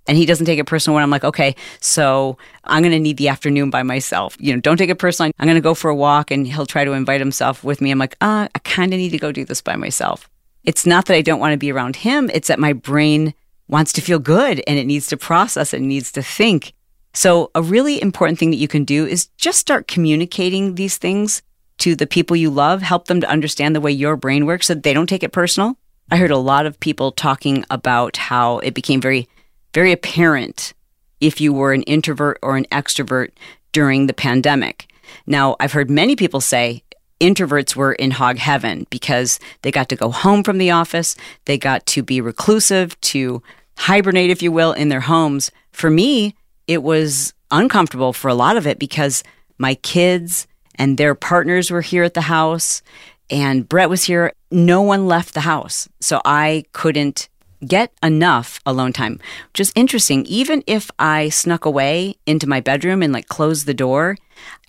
And 0.08 0.18
he 0.18 0.26
doesn't 0.26 0.48
take 0.48 0.58
it 0.58 0.66
personal 0.66 0.96
when 0.96 1.04
I'm 1.04 1.12
like, 1.12 1.24
okay, 1.24 1.56
so 1.82 2.36
I'm 2.64 2.82
going 2.82 2.94
to 2.94 3.00
need 3.00 3.18
the 3.18 3.28
afternoon 3.28 3.70
by 3.70 3.84
myself. 3.84 4.36
You 4.40 4.56
know, 4.56 4.60
don't 4.60 4.78
take 4.78 4.90
it 4.90 4.98
personal. 4.98 5.32
I'm 5.38 5.46
going 5.46 5.56
to 5.56 5.62
go 5.62 5.76
for 5.76 5.92
a 5.92 5.96
walk 5.96 6.32
and 6.32 6.48
he'll 6.48 6.66
try 6.66 6.84
to 6.84 6.94
invite 6.94 7.22
himself 7.22 7.64
with 7.64 7.80
me. 7.80 7.92
I'm 7.92 8.00
like, 8.00 8.16
uh, 8.22 8.48
I 8.54 8.60
kind 8.64 8.92
of 8.92 8.98
need 8.98 9.12
to 9.12 9.20
go 9.20 9.32
do 9.32 9.46
this 9.46 9.62
by 9.62 9.76
myself. 9.76 10.28
It's 10.64 10.88
not 10.88 11.06
that 11.06 11.16
I 11.16 11.22
don't 11.22 11.40
want 11.40 11.54
to 11.54 11.58
be 11.58 11.72
around 11.72 11.98
him, 11.98 12.32
it's 12.34 12.48
that 12.48 12.60
my 12.60 12.74
brain 12.74 13.36
wants 13.68 13.94
to 13.94 14.02
feel 14.02 14.18
good 14.18 14.64
and 14.66 14.80
it 14.80 14.88
needs 14.88 15.08
to 15.08 15.18
process 15.18 15.74
and 15.74 15.88
needs 15.88 16.12
to 16.14 16.24
think. 16.24 16.74
So, 17.14 17.52
a 17.54 17.62
really 17.62 18.02
important 18.02 18.40
thing 18.40 18.50
that 18.50 18.58
you 18.58 18.68
can 18.68 18.84
do 18.84 19.06
is 19.06 19.28
just 19.38 19.60
start 19.60 19.88
communicating 19.88 20.76
these 20.76 20.98
things 20.98 21.44
to 21.80 21.96
the 21.96 22.08
people 22.08 22.36
you 22.36 22.50
love, 22.50 22.82
help 22.82 23.08
them 23.08 23.22
to 23.22 23.30
understand 23.30 23.76
the 23.76 23.82
way 23.82 23.92
your 23.92 24.16
brain 24.16 24.46
works 24.46 24.68
so 24.68 24.74
they 24.74 24.94
don't 24.94 25.08
take 25.08 25.24
it 25.24 25.32
personal. 25.32 25.78
I 26.12 26.18
heard 26.18 26.32
a 26.32 26.38
lot 26.38 26.66
of 26.66 26.80
people 26.80 27.12
talking 27.12 27.66
about 27.70 28.18
how 28.18 28.60
it 28.60 28.74
became 28.74 29.02
very, 29.02 29.28
very 29.74 29.92
apparent 29.92 30.74
if 31.22 31.40
you 31.40 31.54
were 31.54 31.74
an 31.74 31.84
introvert 31.84 32.40
or 32.42 32.58
an 32.58 32.66
extrovert 32.66 33.32
during 33.72 34.08
the 34.08 34.14
pandemic. 34.14 34.92
Now, 35.28 35.56
I've 35.60 35.74
heard 35.74 35.90
many 35.90 36.16
people 36.16 36.42
say 36.42 36.84
introverts 37.20 37.76
were 37.76 37.94
in 37.94 38.12
hog 38.12 38.38
heaven 38.38 38.88
because 38.90 39.40
they 39.62 39.72
got 39.72 39.90
to 39.90 39.96
go 39.96 40.10
home 40.10 40.44
from 40.44 40.58
the 40.58 40.72
office, 40.72 41.16
they 41.46 41.58
got 41.58 41.86
to 41.88 42.04
be 42.04 42.22
reclusive, 42.22 43.00
to 43.02 43.44
hibernate, 43.78 44.30
if 44.30 44.42
you 44.42 44.52
will, 44.52 44.74
in 44.74 44.90
their 44.90 45.02
homes. 45.02 45.52
For 45.72 45.90
me, 45.90 46.36
it 46.68 46.84
was 46.84 47.34
uncomfortable 47.52 48.14
for 48.14 48.30
a 48.30 48.34
lot 48.34 48.58
of 48.58 48.68
it 48.68 48.80
because 48.80 49.24
my 49.58 49.76
kids 49.76 50.48
and 50.80 50.98
their 50.98 51.14
partners 51.14 51.70
were 51.70 51.82
here 51.82 52.04
at 52.04 52.16
the 52.16 52.22
house 52.22 52.82
and 53.30 53.68
Brett 53.68 53.90
was 53.90 54.06
here. 54.06 54.34
No 54.50 54.82
one 54.82 55.08
left 55.08 55.34
the 55.34 55.42
house. 55.42 55.88
So 56.00 56.22
I 56.26 56.64
couldn't 56.74 57.30
get 57.66 57.92
enough 58.02 58.60
alone 58.66 58.94
time, 58.94 59.20
which 59.52 59.60
is 59.60 59.74
interesting. 59.76 60.26
Even 60.26 60.64
if 60.66 60.90
I 60.98 61.30
snuck 61.30 61.66
away 61.66 62.16
into 62.26 62.48
my 62.48 62.62
bedroom 62.62 63.04
and 63.04 63.14
like 63.14 63.28
closed 63.28 63.66
the 63.66 63.74
door, 63.74 64.18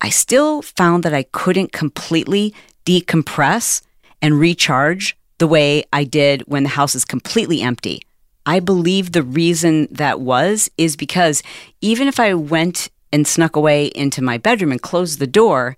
I 0.00 0.10
still 0.10 0.62
found 0.62 1.04
that 1.04 1.14
I 1.14 1.22
couldn't 1.22 1.72
completely 1.72 2.52
decompress 2.84 3.82
and 4.20 4.38
recharge 4.38 5.16
the 5.38 5.46
way 5.46 5.84
I 5.92 6.04
did 6.04 6.42
when 6.42 6.64
the 6.64 6.70
house 6.70 6.94
is 6.94 7.04
completely 7.04 7.62
empty. 7.62 8.02
I 8.44 8.58
believe 8.58 9.12
the 9.12 9.22
reason 9.22 9.86
that 9.92 10.20
was 10.20 10.70
is 10.76 10.96
because 10.96 11.42
even 11.80 12.08
if 12.08 12.18
I 12.18 12.34
went 12.34 12.90
and 13.12 13.26
snuck 13.26 13.54
away 13.54 13.86
into 13.86 14.22
my 14.22 14.38
bedroom 14.38 14.72
and 14.72 14.82
closed 14.82 15.18
the 15.18 15.26
door, 15.26 15.76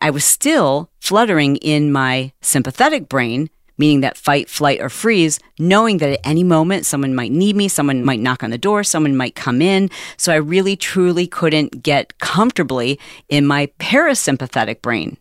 I 0.00 0.10
was 0.10 0.24
still 0.24 0.90
fluttering 1.00 1.56
in 1.56 1.92
my 1.92 2.32
sympathetic 2.40 3.08
brain, 3.08 3.50
meaning 3.78 4.00
that 4.00 4.16
fight, 4.16 4.48
flight, 4.48 4.80
or 4.80 4.90
freeze, 4.90 5.40
knowing 5.58 5.98
that 5.98 6.10
at 6.10 6.20
any 6.22 6.44
moment 6.44 6.86
someone 6.86 7.14
might 7.14 7.32
need 7.32 7.56
me, 7.56 7.66
someone 7.66 8.04
might 8.04 8.20
knock 8.20 8.42
on 8.42 8.50
the 8.50 8.58
door, 8.58 8.84
someone 8.84 9.16
might 9.16 9.34
come 9.34 9.62
in. 9.62 9.90
So 10.16 10.32
I 10.32 10.36
really 10.36 10.76
truly 10.76 11.26
couldn't 11.26 11.82
get 11.82 12.18
comfortably 12.18 13.00
in 13.28 13.46
my 13.46 13.66
parasympathetic 13.78 14.82
brain. 14.82 15.16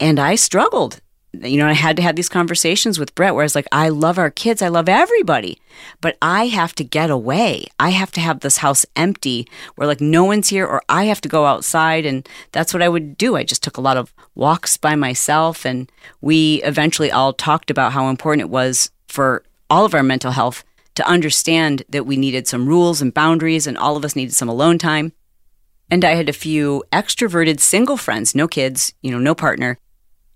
And 0.00 0.18
I 0.18 0.34
struggled 0.34 1.00
you 1.32 1.56
know, 1.56 1.66
I 1.66 1.72
had 1.72 1.96
to 1.96 2.02
have 2.02 2.16
these 2.16 2.28
conversations 2.28 2.98
with 2.98 3.14
Brett 3.14 3.34
where 3.34 3.42
I 3.42 3.46
was 3.46 3.54
like, 3.54 3.66
I 3.72 3.88
love 3.88 4.18
our 4.18 4.30
kids, 4.30 4.60
I 4.60 4.68
love 4.68 4.88
everybody, 4.88 5.58
but 6.00 6.18
I 6.20 6.46
have 6.46 6.74
to 6.74 6.84
get 6.84 7.10
away. 7.10 7.66
I 7.80 7.90
have 7.90 8.10
to 8.12 8.20
have 8.20 8.40
this 8.40 8.58
house 8.58 8.84
empty 8.96 9.48
where 9.74 9.86
like 9.88 10.00
no 10.00 10.24
one's 10.24 10.48
here, 10.48 10.66
or 10.66 10.82
I 10.88 11.04
have 11.04 11.22
to 11.22 11.28
go 11.28 11.46
outside. 11.46 12.04
And 12.04 12.28
that's 12.52 12.74
what 12.74 12.82
I 12.82 12.88
would 12.88 13.16
do. 13.16 13.36
I 13.36 13.44
just 13.44 13.62
took 13.62 13.78
a 13.78 13.82
lot 13.82 13.96
of 13.96 14.12
walks 14.34 14.76
by 14.76 14.94
myself. 14.94 15.64
And 15.64 15.90
we 16.20 16.62
eventually 16.64 17.10
all 17.10 17.32
talked 17.32 17.70
about 17.70 17.92
how 17.92 18.08
important 18.08 18.42
it 18.42 18.50
was 18.50 18.90
for 19.08 19.42
all 19.70 19.86
of 19.86 19.94
our 19.94 20.02
mental 20.02 20.32
health 20.32 20.64
to 20.96 21.08
understand 21.08 21.82
that 21.88 22.04
we 22.04 22.18
needed 22.18 22.46
some 22.46 22.66
rules 22.66 23.00
and 23.00 23.14
boundaries, 23.14 23.66
and 23.66 23.78
all 23.78 23.96
of 23.96 24.04
us 24.04 24.14
needed 24.14 24.34
some 24.34 24.50
alone 24.50 24.76
time. 24.76 25.12
And 25.90 26.04
I 26.04 26.14
had 26.14 26.28
a 26.28 26.34
few 26.34 26.84
extroverted 26.92 27.60
single 27.60 27.96
friends, 27.96 28.34
no 28.34 28.46
kids, 28.46 28.92
you 29.00 29.10
know, 29.10 29.18
no 29.18 29.34
partner 29.34 29.78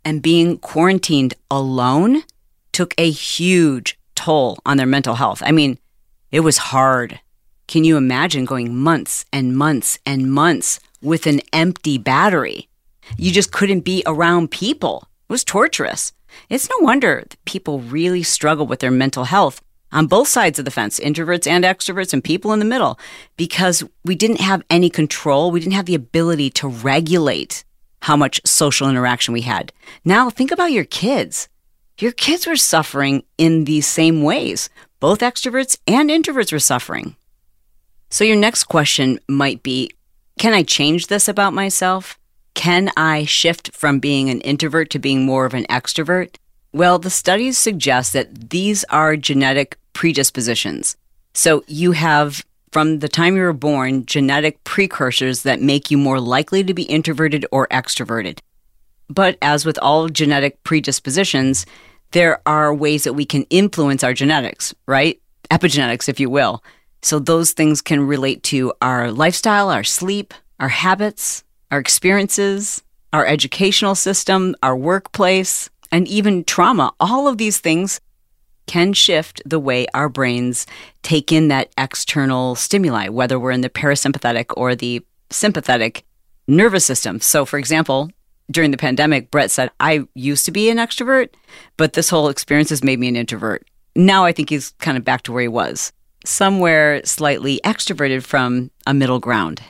and 0.07 0.23
being 0.23 0.57
quarantined 0.59 1.35
alone 1.51 2.23
took 2.73 2.95
a 2.97 3.11
huge 3.11 3.99
toll 4.15 4.57
on 4.65 4.77
their 4.77 4.87
mental 4.87 5.17
health. 5.17 5.43
I 5.45 5.51
mean, 5.51 5.79
it 6.31 6.41
was 6.41 6.59
hard. 6.59 7.19
Can 7.67 7.83
you 7.83 7.97
imagine 7.97 8.45
going 8.45 8.77
months 8.77 9.25
and 9.33 9.57
months 9.57 9.99
and 10.07 10.31
months 10.31 10.79
with 11.03 11.27
an 11.27 11.41
empty 11.53 11.99
battery? 11.99 12.69
You 13.17 13.33
just 13.33 13.51
couldn't 13.51 13.81
be 13.81 14.05
around 14.07 14.53
people. 14.53 15.09
It 15.29 15.33
was 15.33 15.43
torturous. 15.43 16.13
It's 16.49 16.71
no 16.71 16.77
wonder 16.85 17.25
people 17.45 17.81
really 17.81 18.23
struggle 18.23 18.67
with 18.67 18.79
their 18.79 18.93
mental 18.93 19.25
health 19.25 19.61
on 19.91 20.07
both 20.07 20.29
sides 20.29 20.61
of 20.61 20.65
the 20.65 20.71
fence, 20.71 21.01
introverts 21.01 21.49
and 21.49 21.65
extroverts, 21.65 22.13
and 22.13 22.23
people 22.23 22.53
in 22.53 22.61
the 22.61 22.65
middle, 22.65 22.99
because 23.37 23.83
we 24.05 24.15
didn't 24.15 24.41
have 24.41 24.63
any 24.71 24.89
control. 24.89 25.51
We 25.51 25.59
didn't 25.59 25.75
have 25.75 25.87
the 25.87 25.95
ability 25.97 26.51
to 26.51 26.69
regulate 26.69 27.65
how 28.03 28.17
much 28.17 28.41
social 28.45 28.89
interaction 28.89 29.35
we 29.35 29.43
had. 29.43 29.73
Now 30.05 30.31
think 30.31 30.51
about 30.51 30.73
your 30.73 30.85
kids. 30.85 31.49
Your 31.99 32.13
kids 32.13 32.47
were 32.47 32.57
suffering 32.57 33.23
in 33.39 33.65
these 33.65 33.87
same 33.87 34.23
ways. 34.23 34.69
Both 35.01 35.21
extroverts 35.21 35.79
and 35.87 36.11
introverts 36.11 36.53
were 36.53 36.59
suffering. 36.59 37.17
So 38.11 38.25
your 38.25 38.37
next 38.37 38.65
question 38.65 39.19
might 39.29 39.63
be 39.63 39.91
Can 40.39 40.53
I 40.53 40.63
change 40.63 41.07
this 41.07 41.29
about 41.29 41.55
myself? 41.55 42.19
Can 42.55 42.91
I 42.97 43.25
shift 43.25 43.75
from 43.75 43.99
being 43.99 44.31
an 44.31 44.41
introvert 44.41 44.91
to 44.91 44.99
being 44.99 45.25
more 45.25 45.45
of 45.45 45.55
an 45.55 45.65
extrovert? 45.65 46.37
Well, 46.73 46.99
the 46.99 47.11
studies 47.11 47.59
suggest 47.59 48.13
that 48.13 48.51
these 48.51 48.85
are 48.85 49.17
genetic 49.17 49.79
predispositions. 49.93 50.97
So 51.35 51.65
you 51.67 51.93
have 51.93 52.45
from 52.73 52.99
the 52.99 53.09
time 53.09 53.37
you 53.37 53.43
were 53.43 53.53
born 53.53 54.05
genetic 54.07 54.63
precursors 54.65 55.43
that 55.43 55.61
make 55.61 55.91
you 55.91 55.99
more 55.99 56.21
likely 56.21 56.65
to 56.65 56.75
be 56.75 56.83
introverted 56.85 57.47
or 57.51 57.67
extroverted. 57.69 58.39
But 59.09 59.39
as 59.41 59.65
with 59.65 59.79
all 59.81 60.09
genetic 60.09 60.63
predispositions, 60.65 61.65
there 62.13 62.41
are 62.47 62.75
ways 62.75 63.05
that 63.05 63.15
we 63.15 63.25
can 63.25 63.45
influence 63.51 64.03
our 64.03 64.15
genetics, 64.15 64.75
right? 64.87 65.21
Epigenetics, 65.51 66.09
if 66.09 66.19
you 66.19 66.29
will. 66.29 66.63
So 67.03 67.19
those 67.19 67.53
things 67.53 67.81
can 67.81 68.07
relate 68.07 68.43
to 68.45 68.73
our 68.83 69.13
lifestyle, 69.13 69.71
our 69.71 69.85
sleep, 69.85 70.35
our 70.59 70.69
habits, 70.69 71.45
our 71.71 71.79
experiences, 71.79 72.83
our 73.13 73.27
educational 73.27 73.95
system, 73.95 74.57
our 74.63 74.77
workplace, 74.77 75.71
and 75.93 76.09
even 76.09 76.45
trauma. 76.45 76.93
All 76.99 77.29
of 77.29 77.39
these 77.39 77.59
things 77.59 78.01
can 78.67 78.93
shift 78.93 79.43
the 79.45 79.59
way 79.59 79.87
our 79.95 80.09
brains 80.09 80.67
take 81.03 81.33
in 81.33 81.49
that 81.49 81.71
external 81.79 82.55
stimuli, 82.55 83.09
whether 83.09 83.39
we're 83.39 83.51
in 83.51 83.61
the 83.61 83.71
parasympathetic 83.71 84.47
or 84.57 84.75
the 84.75 85.05
sympathetic 85.31 86.05
nervous 86.47 86.85
system. 86.85 87.21
So, 87.21 87.45
for 87.45 87.59
example, 87.59 88.11
during 88.51 88.71
the 88.71 88.77
pandemic, 88.77 89.31
Brett 89.31 89.51
said, 89.51 89.71
I 89.81 90.07
used 90.15 90.45
to 90.47 90.53
be 90.53 90.71
an 90.71 90.79
extrovert, 90.79 91.31
but 91.77 91.95
this 91.95 92.09
whole 92.09 92.29
experience 92.29 92.71
has 92.71 92.85
made 92.85 92.99
me 92.99 93.09
an 93.09 93.17
introvert. 93.17 93.67
Now 93.95 94.25
I 94.25 94.33
think 94.33 94.51
he's 94.51 94.71
kind 94.79 94.97
of 94.97 95.05
back 95.05 95.23
to 95.23 95.33
where 95.33 95.43
he 95.43 95.49
was, 95.49 95.93
somewhere 96.25 97.05
slightly 97.05 97.61
extroverted 97.65 98.23
from 98.23 98.71
a 98.87 98.95
middle 98.95 99.19
ground. 99.19 99.63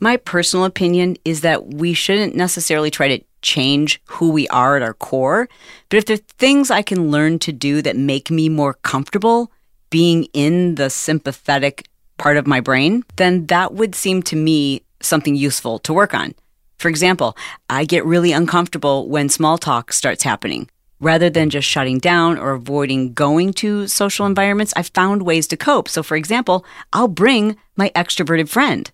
My 0.00 0.16
personal 0.16 0.64
opinion 0.64 1.18
is 1.24 1.42
that 1.42 1.74
we 1.74 1.92
shouldn't 1.92 2.34
necessarily 2.34 2.90
try 2.90 3.16
to 3.16 3.24
change 3.42 4.00
who 4.06 4.30
we 4.30 4.48
are 4.48 4.76
at 4.76 4.82
our 4.82 4.94
core. 4.94 5.48
But 5.88 5.98
if 5.98 6.06
there 6.06 6.14
are 6.14 6.34
things 6.38 6.70
I 6.70 6.82
can 6.82 7.10
learn 7.10 7.38
to 7.40 7.52
do 7.52 7.82
that 7.82 7.96
make 7.96 8.30
me 8.30 8.48
more 8.48 8.74
comfortable 8.74 9.50
being 9.90 10.24
in 10.32 10.76
the 10.76 10.90
sympathetic 10.90 11.88
part 12.16 12.36
of 12.36 12.46
my 12.46 12.60
brain, 12.60 13.02
then 13.16 13.46
that 13.46 13.74
would 13.74 13.94
seem 13.94 14.22
to 14.24 14.36
me 14.36 14.82
something 15.00 15.34
useful 15.34 15.78
to 15.80 15.92
work 15.92 16.14
on. 16.14 16.34
For 16.78 16.88
example, 16.88 17.36
I 17.68 17.84
get 17.84 18.04
really 18.04 18.32
uncomfortable 18.32 19.08
when 19.08 19.28
small 19.28 19.58
talk 19.58 19.92
starts 19.92 20.22
happening. 20.22 20.68
Rather 21.00 21.30
than 21.30 21.48
just 21.48 21.66
shutting 21.66 21.98
down 21.98 22.38
or 22.38 22.52
avoiding 22.52 23.14
going 23.14 23.54
to 23.54 23.86
social 23.86 24.26
environments, 24.26 24.74
I've 24.76 24.88
found 24.88 25.22
ways 25.22 25.46
to 25.48 25.56
cope. 25.56 25.88
So, 25.88 26.02
for 26.02 26.16
example, 26.16 26.64
I'll 26.92 27.08
bring 27.08 27.56
my 27.74 27.90
extroverted 27.96 28.48
friend. 28.50 28.90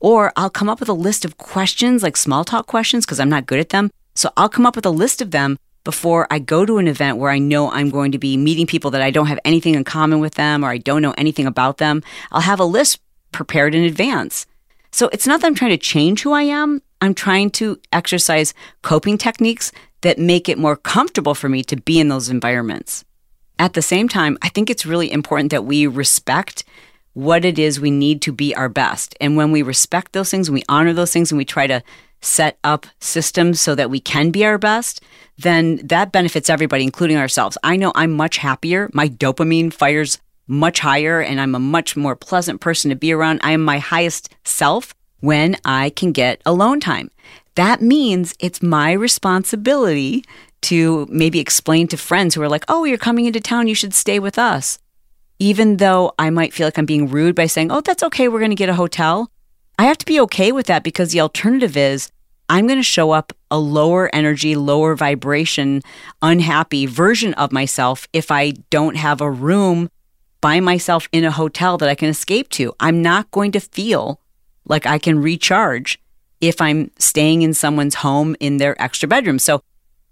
Or 0.00 0.32
I'll 0.36 0.50
come 0.50 0.68
up 0.68 0.80
with 0.80 0.88
a 0.88 0.94
list 0.94 1.24
of 1.24 1.38
questions, 1.38 2.02
like 2.02 2.16
small 2.16 2.44
talk 2.44 2.66
questions, 2.66 3.04
because 3.04 3.20
I'm 3.20 3.28
not 3.28 3.46
good 3.46 3.60
at 3.60 3.70
them. 3.70 3.90
So 4.14 4.30
I'll 4.36 4.48
come 4.48 4.66
up 4.66 4.76
with 4.76 4.86
a 4.86 4.90
list 4.90 5.22
of 5.22 5.30
them 5.30 5.58
before 5.84 6.26
I 6.30 6.38
go 6.38 6.66
to 6.66 6.78
an 6.78 6.88
event 6.88 7.18
where 7.18 7.30
I 7.30 7.38
know 7.38 7.70
I'm 7.70 7.88
going 7.88 8.12
to 8.12 8.18
be 8.18 8.36
meeting 8.36 8.66
people 8.66 8.90
that 8.90 9.00
I 9.00 9.10
don't 9.10 9.28
have 9.28 9.40
anything 9.44 9.74
in 9.74 9.84
common 9.84 10.20
with 10.20 10.34
them 10.34 10.64
or 10.64 10.68
I 10.68 10.78
don't 10.78 11.02
know 11.02 11.14
anything 11.16 11.46
about 11.46 11.78
them. 11.78 12.02
I'll 12.30 12.40
have 12.42 12.60
a 12.60 12.64
list 12.64 13.00
prepared 13.32 13.74
in 13.74 13.84
advance. 13.84 14.46
So 14.90 15.08
it's 15.12 15.26
not 15.26 15.40
that 15.40 15.46
I'm 15.46 15.54
trying 15.54 15.70
to 15.70 15.78
change 15.78 16.22
who 16.22 16.32
I 16.32 16.42
am. 16.42 16.82
I'm 17.00 17.14
trying 17.14 17.50
to 17.52 17.80
exercise 17.92 18.54
coping 18.82 19.18
techniques 19.18 19.72
that 20.00 20.18
make 20.18 20.48
it 20.48 20.58
more 20.58 20.76
comfortable 20.76 21.34
for 21.34 21.48
me 21.48 21.62
to 21.64 21.76
be 21.76 22.00
in 22.00 22.08
those 22.08 22.28
environments. 22.28 23.04
At 23.58 23.72
the 23.72 23.82
same 23.82 24.08
time, 24.08 24.38
I 24.42 24.48
think 24.48 24.70
it's 24.70 24.86
really 24.86 25.10
important 25.10 25.50
that 25.50 25.64
we 25.64 25.86
respect 25.86 26.64
what 27.18 27.44
it 27.44 27.58
is 27.58 27.80
we 27.80 27.90
need 27.90 28.22
to 28.22 28.30
be 28.30 28.54
our 28.54 28.68
best. 28.68 29.16
And 29.20 29.36
when 29.36 29.50
we 29.50 29.62
respect 29.62 30.12
those 30.12 30.30
things 30.30 30.48
we 30.48 30.62
honor 30.68 30.92
those 30.92 31.12
things 31.12 31.32
and 31.32 31.36
we 31.36 31.44
try 31.44 31.66
to 31.66 31.82
set 32.20 32.58
up 32.62 32.86
systems 33.00 33.60
so 33.60 33.74
that 33.74 33.90
we 33.90 33.98
can 33.98 34.30
be 34.30 34.44
our 34.44 34.56
best, 34.56 35.02
then 35.36 35.78
that 35.78 36.12
benefits 36.12 36.48
everybody, 36.48 36.84
including 36.84 37.16
ourselves. 37.16 37.58
I 37.64 37.74
know 37.74 37.90
I'm 37.96 38.12
much 38.12 38.36
happier. 38.36 38.88
My 38.92 39.08
dopamine 39.08 39.72
fires 39.72 40.20
much 40.46 40.78
higher 40.78 41.20
and 41.20 41.40
I'm 41.40 41.56
a 41.56 41.60
much 41.60 41.96
more 41.96 42.14
pleasant 42.14 42.60
person 42.60 42.88
to 42.90 42.94
be 42.94 43.10
around. 43.10 43.40
I 43.42 43.50
am 43.50 43.64
my 43.64 43.78
highest 43.78 44.32
self 44.44 44.94
when 45.18 45.56
I 45.64 45.90
can 45.90 46.12
get 46.12 46.40
alone 46.46 46.78
time. 46.78 47.10
That 47.56 47.82
means 47.82 48.32
it's 48.38 48.62
my 48.62 48.92
responsibility 48.92 50.24
to 50.62 51.08
maybe 51.10 51.40
explain 51.40 51.88
to 51.88 51.96
friends 51.96 52.36
who 52.36 52.42
are 52.42 52.48
like, 52.48 52.64
oh, 52.68 52.84
you're 52.84 52.96
coming 52.96 53.26
into 53.26 53.40
town, 53.40 53.66
you 53.66 53.74
should 53.74 53.92
stay 53.92 54.20
with 54.20 54.38
us 54.38 54.78
even 55.38 55.76
though 55.76 56.12
I 56.18 56.30
might 56.30 56.52
feel 56.52 56.66
like 56.66 56.78
I'm 56.78 56.86
being 56.86 57.08
rude 57.08 57.34
by 57.34 57.46
saying, 57.46 57.70
oh, 57.70 57.80
that's 57.80 58.02
okay, 58.04 58.28
we're 58.28 58.40
going 58.40 58.50
to 58.50 58.56
get 58.56 58.68
a 58.68 58.74
hotel, 58.74 59.30
I 59.78 59.84
have 59.84 59.98
to 59.98 60.06
be 60.06 60.20
okay 60.20 60.52
with 60.52 60.66
that 60.66 60.82
because 60.82 61.12
the 61.12 61.20
alternative 61.20 61.76
is 61.76 62.10
I'm 62.48 62.66
going 62.66 62.78
to 62.78 62.82
show 62.84 63.10
up 63.10 63.32
a 63.50 63.58
lower 63.58 64.12
energy, 64.14 64.56
lower 64.56 64.96
vibration, 64.96 65.82
unhappy 66.22 66.86
version 66.86 67.34
of 67.34 67.52
myself 67.52 68.08
if 68.12 68.30
I 68.30 68.52
don't 68.70 68.96
have 68.96 69.20
a 69.20 69.30
room 69.30 69.90
by 70.40 70.60
myself 70.60 71.08
in 71.12 71.24
a 71.24 71.30
hotel 71.30 71.78
that 71.78 71.88
I 71.88 71.94
can 71.94 72.08
escape 72.08 72.48
to. 72.50 72.74
I'm 72.80 73.02
not 73.02 73.30
going 73.30 73.52
to 73.52 73.60
feel 73.60 74.20
like 74.64 74.86
I 74.86 74.98
can 74.98 75.20
recharge 75.20 76.00
if 76.40 76.60
I'm 76.60 76.90
staying 76.98 77.42
in 77.42 77.54
someone's 77.54 77.96
home 77.96 78.36
in 78.40 78.58
their 78.58 78.80
extra 78.80 79.08
bedroom. 79.08 79.38
So 79.38 79.62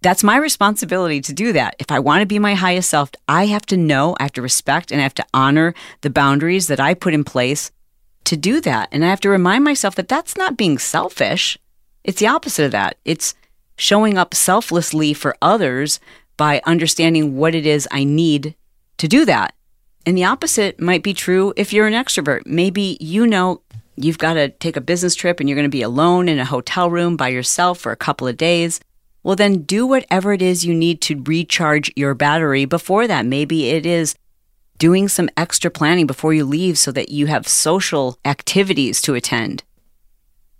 that's 0.07 0.23
my 0.23 0.37
responsibility 0.37 1.21
to 1.21 1.33
do 1.33 1.53
that. 1.53 1.75
If 1.81 1.91
I 1.91 1.99
want 1.99 2.23
to 2.23 2.27
be 2.27 2.39
my 2.39 2.55
highest 2.55 2.91
self, 2.91 3.11
I 3.27 3.47
have 3.47 3.67
to 3.67 3.77
know, 3.77 4.15
I 4.21 4.23
have 4.23 4.35
to 4.35 4.41
respect, 4.43 4.93
and 4.93 5.01
I 5.01 5.03
have 5.03 5.15
to 5.15 5.27
honor 5.35 5.75
the 6.03 6.11
boundaries 6.11 6.69
that 6.69 6.79
I 6.79 6.95
put 6.95 7.13
in 7.13 7.25
place 7.25 7.73
to 8.27 8.37
do 8.37 8.61
that. 8.61 8.89
And 8.93 9.05
I 9.05 9.09
have 9.09 9.19
to 9.23 9.29
remind 9.29 9.65
myself 9.65 9.97
that 9.97 10.07
that's 10.07 10.37
not 10.37 10.57
being 10.57 10.79
selfish. 10.79 11.59
It's 12.05 12.21
the 12.21 12.29
opposite 12.29 12.67
of 12.67 12.71
that. 12.71 12.99
It's 13.05 13.35
showing 13.79 14.17
up 14.17 14.33
selflessly 14.33 15.13
for 15.13 15.37
others 15.43 15.99
by 16.37 16.63
understanding 16.67 17.37
what 17.37 17.57
it 17.57 17.67
is 17.67 17.89
I 17.91 18.05
need 18.05 18.55
to 18.99 19.09
do 19.09 19.25
that. 19.25 19.57
And 20.07 20.17
the 20.17 20.25
opposite 20.25 20.79
might 20.79 21.03
be 21.03 21.15
true 21.15 21.53
if 21.57 21.73
you're 21.73 21.89
an 21.89 21.95
extrovert. 21.95 22.47
Maybe 22.47 22.97
you 23.01 23.27
know 23.27 23.61
you've 23.97 24.19
got 24.19 24.35
to 24.35 24.51
take 24.51 24.77
a 24.77 24.81
business 24.81 25.17
trip 25.17 25.41
and 25.41 25.49
you're 25.49 25.57
going 25.57 25.69
to 25.69 25.69
be 25.69 25.83
alone 25.83 26.29
in 26.29 26.39
a 26.39 26.45
hotel 26.45 26.91
room 26.91 27.17
by 27.17 27.27
yourself 27.27 27.81
for 27.81 27.91
a 27.91 27.97
couple 27.97 28.29
of 28.29 28.37
days 28.37 28.79
well, 29.27 29.35
then 29.35 29.63
do 29.63 29.89
whatever 29.89 30.33
it 30.33 30.41
is 30.41 30.65
you 30.65 30.73
need 30.73 31.01
to 31.01 31.21
recharge 31.25 31.91
your 31.97 32.15
battery 32.15 32.65
before 32.65 33.09
that. 33.09 33.27
Maybe 33.27 33.71
it 33.71 33.85
is 33.85 34.15
doing 34.79 35.09
some 35.09 35.29
extra 35.37 35.69
planning 35.69 36.07
before 36.07 36.33
you 36.33 36.45
leave 36.45 36.79
so 36.79 36.93
that 36.93 37.09
you 37.09 37.27
have 37.27 37.49
social 37.49 38.21
activities 38.25 39.03
to 39.03 39.17
attend. 39.17 39.65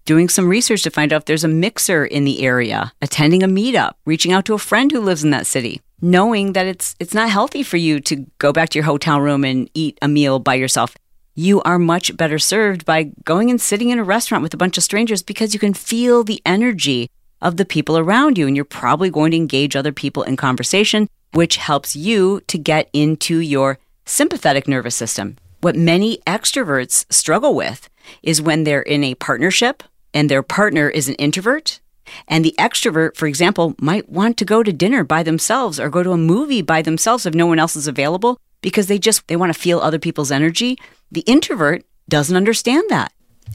Doing 0.05 0.29
some 0.29 0.49
research 0.49 0.83
to 0.83 0.91
find 0.91 1.13
out 1.13 1.19
if 1.19 1.25
there's 1.27 1.45
a 1.45 1.49
mixer 1.49 2.05
in 2.05 2.25
the 2.25 2.43
area, 2.43 2.93
attending 3.01 3.45
a 3.45 3.47
meetup, 3.47 3.93
reaching 4.05 4.33
out 4.33 4.45
to 4.47 4.55
a 4.55 4.59
friend 4.59 4.91
who 4.91 4.99
lives 4.99 5.23
in 5.23 5.31
that 5.31 5.47
city, 5.47 5.81
knowing 6.03 6.55
that 6.55 6.67
it's 6.67 6.97
it's 6.99 7.15
not 7.15 7.31
healthy 7.31 7.63
for 7.63 7.77
you 7.77 8.01
to 8.01 8.27
go 8.39 8.53
back 8.53 8.71
to 8.71 8.79
your 8.81 8.87
hotel 8.87 9.21
room 9.21 9.45
and 9.45 9.71
eat 9.75 9.97
a 10.03 10.09
meal 10.09 10.41
by 10.41 10.55
yourself. 10.55 10.97
You 11.37 11.63
are 11.63 11.79
much 11.79 12.17
better 12.17 12.41
served 12.41 12.85
by 12.85 13.13
going 13.23 13.49
and 13.49 13.61
sitting 13.61 13.91
in 13.91 14.01
a 14.01 14.05
restaurant 14.05 14.43
with 14.43 14.55
a 14.55 14.57
bunch 14.57 14.77
of 14.77 14.83
strangers 14.83 15.23
because 15.23 15.55
you 15.55 15.61
can 15.61 15.73
feel 15.73 16.25
the 16.25 16.43
energy 16.45 17.11
of 17.41 17.57
the 17.57 17.65
people 17.65 17.99
around 17.99 18.39
you. 18.39 18.47
And 18.47 18.57
you're 18.57 18.65
probably 18.65 19.11
going 19.11 19.31
to 19.33 19.37
engage 19.37 19.77
other 19.77 19.93
people 19.93 20.23
in 20.23 20.37
conversation, 20.37 21.09
which 21.33 21.57
helps 21.57 21.97
you 21.97 22.41
to 22.47 22.59
get 22.59 22.89
into 22.93 23.39
your 23.39 23.79
sympathetic 24.05 24.67
nervous 24.69 24.95
system. 24.95 25.37
What 25.61 25.77
many 25.77 26.19
extroverts 26.27 27.13
struggle 27.13 27.55
with 27.55 27.89
is 28.23 28.43
when 28.43 28.65
they're 28.65 28.83
in 28.83 29.03
a 29.03 29.15
partnership 29.15 29.83
and 30.15 30.31
their 30.31 30.43
partner 30.43 30.89
is 30.89 31.09
an 31.09 31.15
introvert. 31.17 31.81
And 32.29 32.45
the 32.45 32.55
extrovert, 32.59 33.17
for 33.17 33.27
example, 33.27 33.75
might 33.81 34.09
want 34.09 34.37
to 34.39 34.45
go 34.45 34.63
to 34.63 34.73
dinner 34.73 35.03
by 35.03 35.23
themselves 35.23 35.81
or 35.81 35.91
go 35.91 36.03
to 36.03 36.13
a 36.13 36.17
movie 36.17 36.63
by 36.63 36.83
themselves 36.83 37.27
if 37.27 37.35
no 37.35 37.47
one 37.47 37.59
else 37.59 37.75
is 37.75 37.89
available 37.89 38.39
because 38.63 38.87
they 38.87 38.99
just 38.99 39.27
they 39.29 39.37
want 39.37 39.53
to 39.53 39.59
feel 39.59 39.81
other 39.81 39.99
people's 39.99 40.31
energy. 40.31 40.79
The 41.11 41.23
introvert 41.23 41.85
doesn't 42.09 42.37
understand 42.37 42.85
that. 42.89 43.13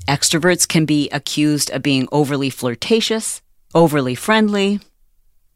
Extroverts 0.08 0.67
can 0.67 0.86
be 0.86 1.10
accused 1.10 1.70
of 1.72 1.84
being 1.84 2.08
overly 2.12 2.50
flirtatious, 2.50 3.41
overly 3.74 4.16
friendly, 4.16 4.80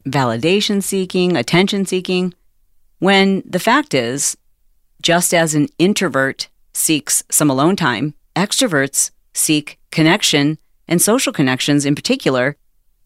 validation 0.06 0.82
seeking, 0.82 1.36
attention 1.36 1.84
seeking, 1.84 2.34
when 2.98 3.42
the 3.44 3.60
fact 3.60 3.94
is, 3.94 4.36
just 5.02 5.34
as 5.34 5.54
an 5.54 5.68
introvert 5.78 6.48
seeks 6.72 7.22
some 7.30 7.50
alone 7.50 7.76
time, 7.76 8.14
extroverts 8.34 9.10
seek 9.34 9.78
connection 9.90 10.58
and 10.88 11.00
social 11.02 11.32
connections 11.32 11.84
in 11.84 11.94
particular 11.94 12.56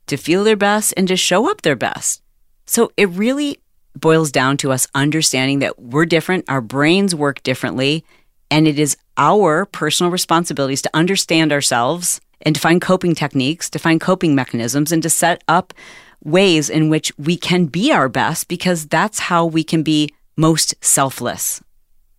to 0.07 0.17
feel 0.17 0.45
their 0.45 0.57
best 0.57 0.95
and 0.97 1.09
to 1.09 1.17
show 1.17 1.51
up 1.51 1.63
their 1.63 1.77
best. 1.77 2.23
So 2.67 2.93
it 2.97 3.09
really 3.11 3.59
boils 3.97 4.31
down 4.31 4.57
to 4.59 4.73
us 4.73 4.87
understanding 4.95 5.59
that 5.61 5.81
we're 5.81 6.07
different, 6.07 6.45
our 6.49 6.61
brains 6.61 7.15
work 7.15 7.43
differently, 7.43 8.05
and 8.51 8.69
it 8.69 8.79
is 8.79 8.97
our 9.17 9.67
personal 9.67 10.11
responsibilities 10.11 10.83
to 10.83 10.91
understand 10.95 11.53
ourselves 11.53 12.21
and 12.43 12.55
to 12.55 12.61
find 12.61 12.81
coping 12.81 13.15
techniques, 13.15 13.69
to 13.71 13.79
find 13.79 14.01
coping 14.01 14.35
mechanisms, 14.35 14.93
and 14.93 15.03
to 15.03 15.11
set 15.11 15.43
up 15.49 15.75
ways 16.23 16.69
in 16.69 16.89
which 16.89 17.13
we 17.19 17.37
can 17.37 17.67
be 17.67 17.93
our 17.93 18.09
best 18.09 18.49
because 18.49 18.87
that's 18.87 19.19
how 19.19 19.45
we 19.45 19.65
can 19.65 19.83
be 19.83 20.11
most 20.37 20.75
selfless. 20.83 21.63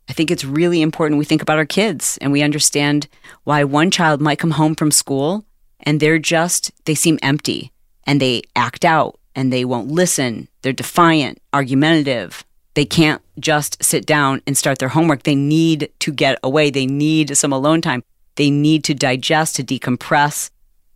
I 0.09 0.13
think 0.13 0.29
it's 0.29 0.43
really 0.43 0.81
important 0.81 1.19
we 1.19 1.25
think 1.25 1.41
about 1.41 1.57
our 1.57 1.65
kids 1.65 2.17
and 2.21 2.31
we 2.31 2.41
understand 2.41 3.07
why 3.43 3.63
one 3.63 3.91
child 3.91 4.19
might 4.19 4.39
come 4.39 4.51
home 4.51 4.75
from 4.75 4.91
school 4.91 5.45
and 5.79 5.99
they're 5.99 6.19
just, 6.19 6.71
they 6.85 6.95
seem 6.95 7.17
empty 7.21 7.71
and 8.05 8.19
they 8.19 8.41
act 8.55 8.83
out 8.83 9.19
and 9.35 9.53
they 9.53 9.63
won't 9.63 9.87
listen. 9.87 10.47
They're 10.61 10.73
defiant, 10.73 11.41
argumentative, 11.53 12.43
They 12.73 12.85
can't 12.85 13.21
just 13.39 13.83
sit 13.83 14.05
down 14.05 14.41
and 14.47 14.57
start 14.57 14.79
their 14.79 14.89
homework. 14.89 15.23
They 15.23 15.35
need 15.35 15.89
to 15.99 16.11
get 16.11 16.39
away. 16.43 16.69
They 16.69 16.85
need 16.85 17.35
some 17.35 17.51
alone 17.51 17.81
time. 17.81 18.03
They 18.41 18.49
need 18.49 18.83
to 18.85 18.95
digest, 18.95 19.57
to 19.57 19.63
decompress, 19.63 20.49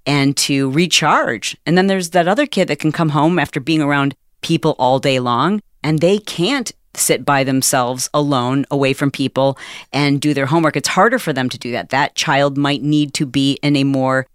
and 0.04 0.36
to 0.38 0.72
recharge. 0.72 1.56
And 1.68 1.78
then 1.78 1.86
there's 1.86 2.10
that 2.10 2.28
other 2.28 2.48
kid 2.48 2.68
that 2.70 2.80
can 2.80 2.92
come 2.92 3.10
home 3.10 3.38
after 3.38 3.60
being 3.60 3.84
around 3.84 4.16
people 4.42 4.76
all 4.80 4.98
day 4.98 5.20
long 5.20 5.62
and 5.84 6.00
they 6.00 6.18
can't 6.18 6.72
sit 6.96 7.24
by 7.24 7.44
themselves 7.44 8.10
alone 8.16 8.66
away 8.72 8.94
from 8.94 9.12
people 9.12 9.60
and 9.94 10.20
do 10.20 10.34
their 10.34 10.48
homework. 10.48 10.76
It's 10.76 10.88
harder 10.88 11.20
for 11.20 11.34
them 11.34 11.48
to 11.50 11.60
do 11.60 11.72
that. 11.74 11.90
That 11.90 12.16
child 12.16 12.58
might 12.58 12.82
need 12.82 13.14
to 13.14 13.28
be 13.28 13.60
in 13.62 13.76
a 13.76 13.84
more 13.84 14.26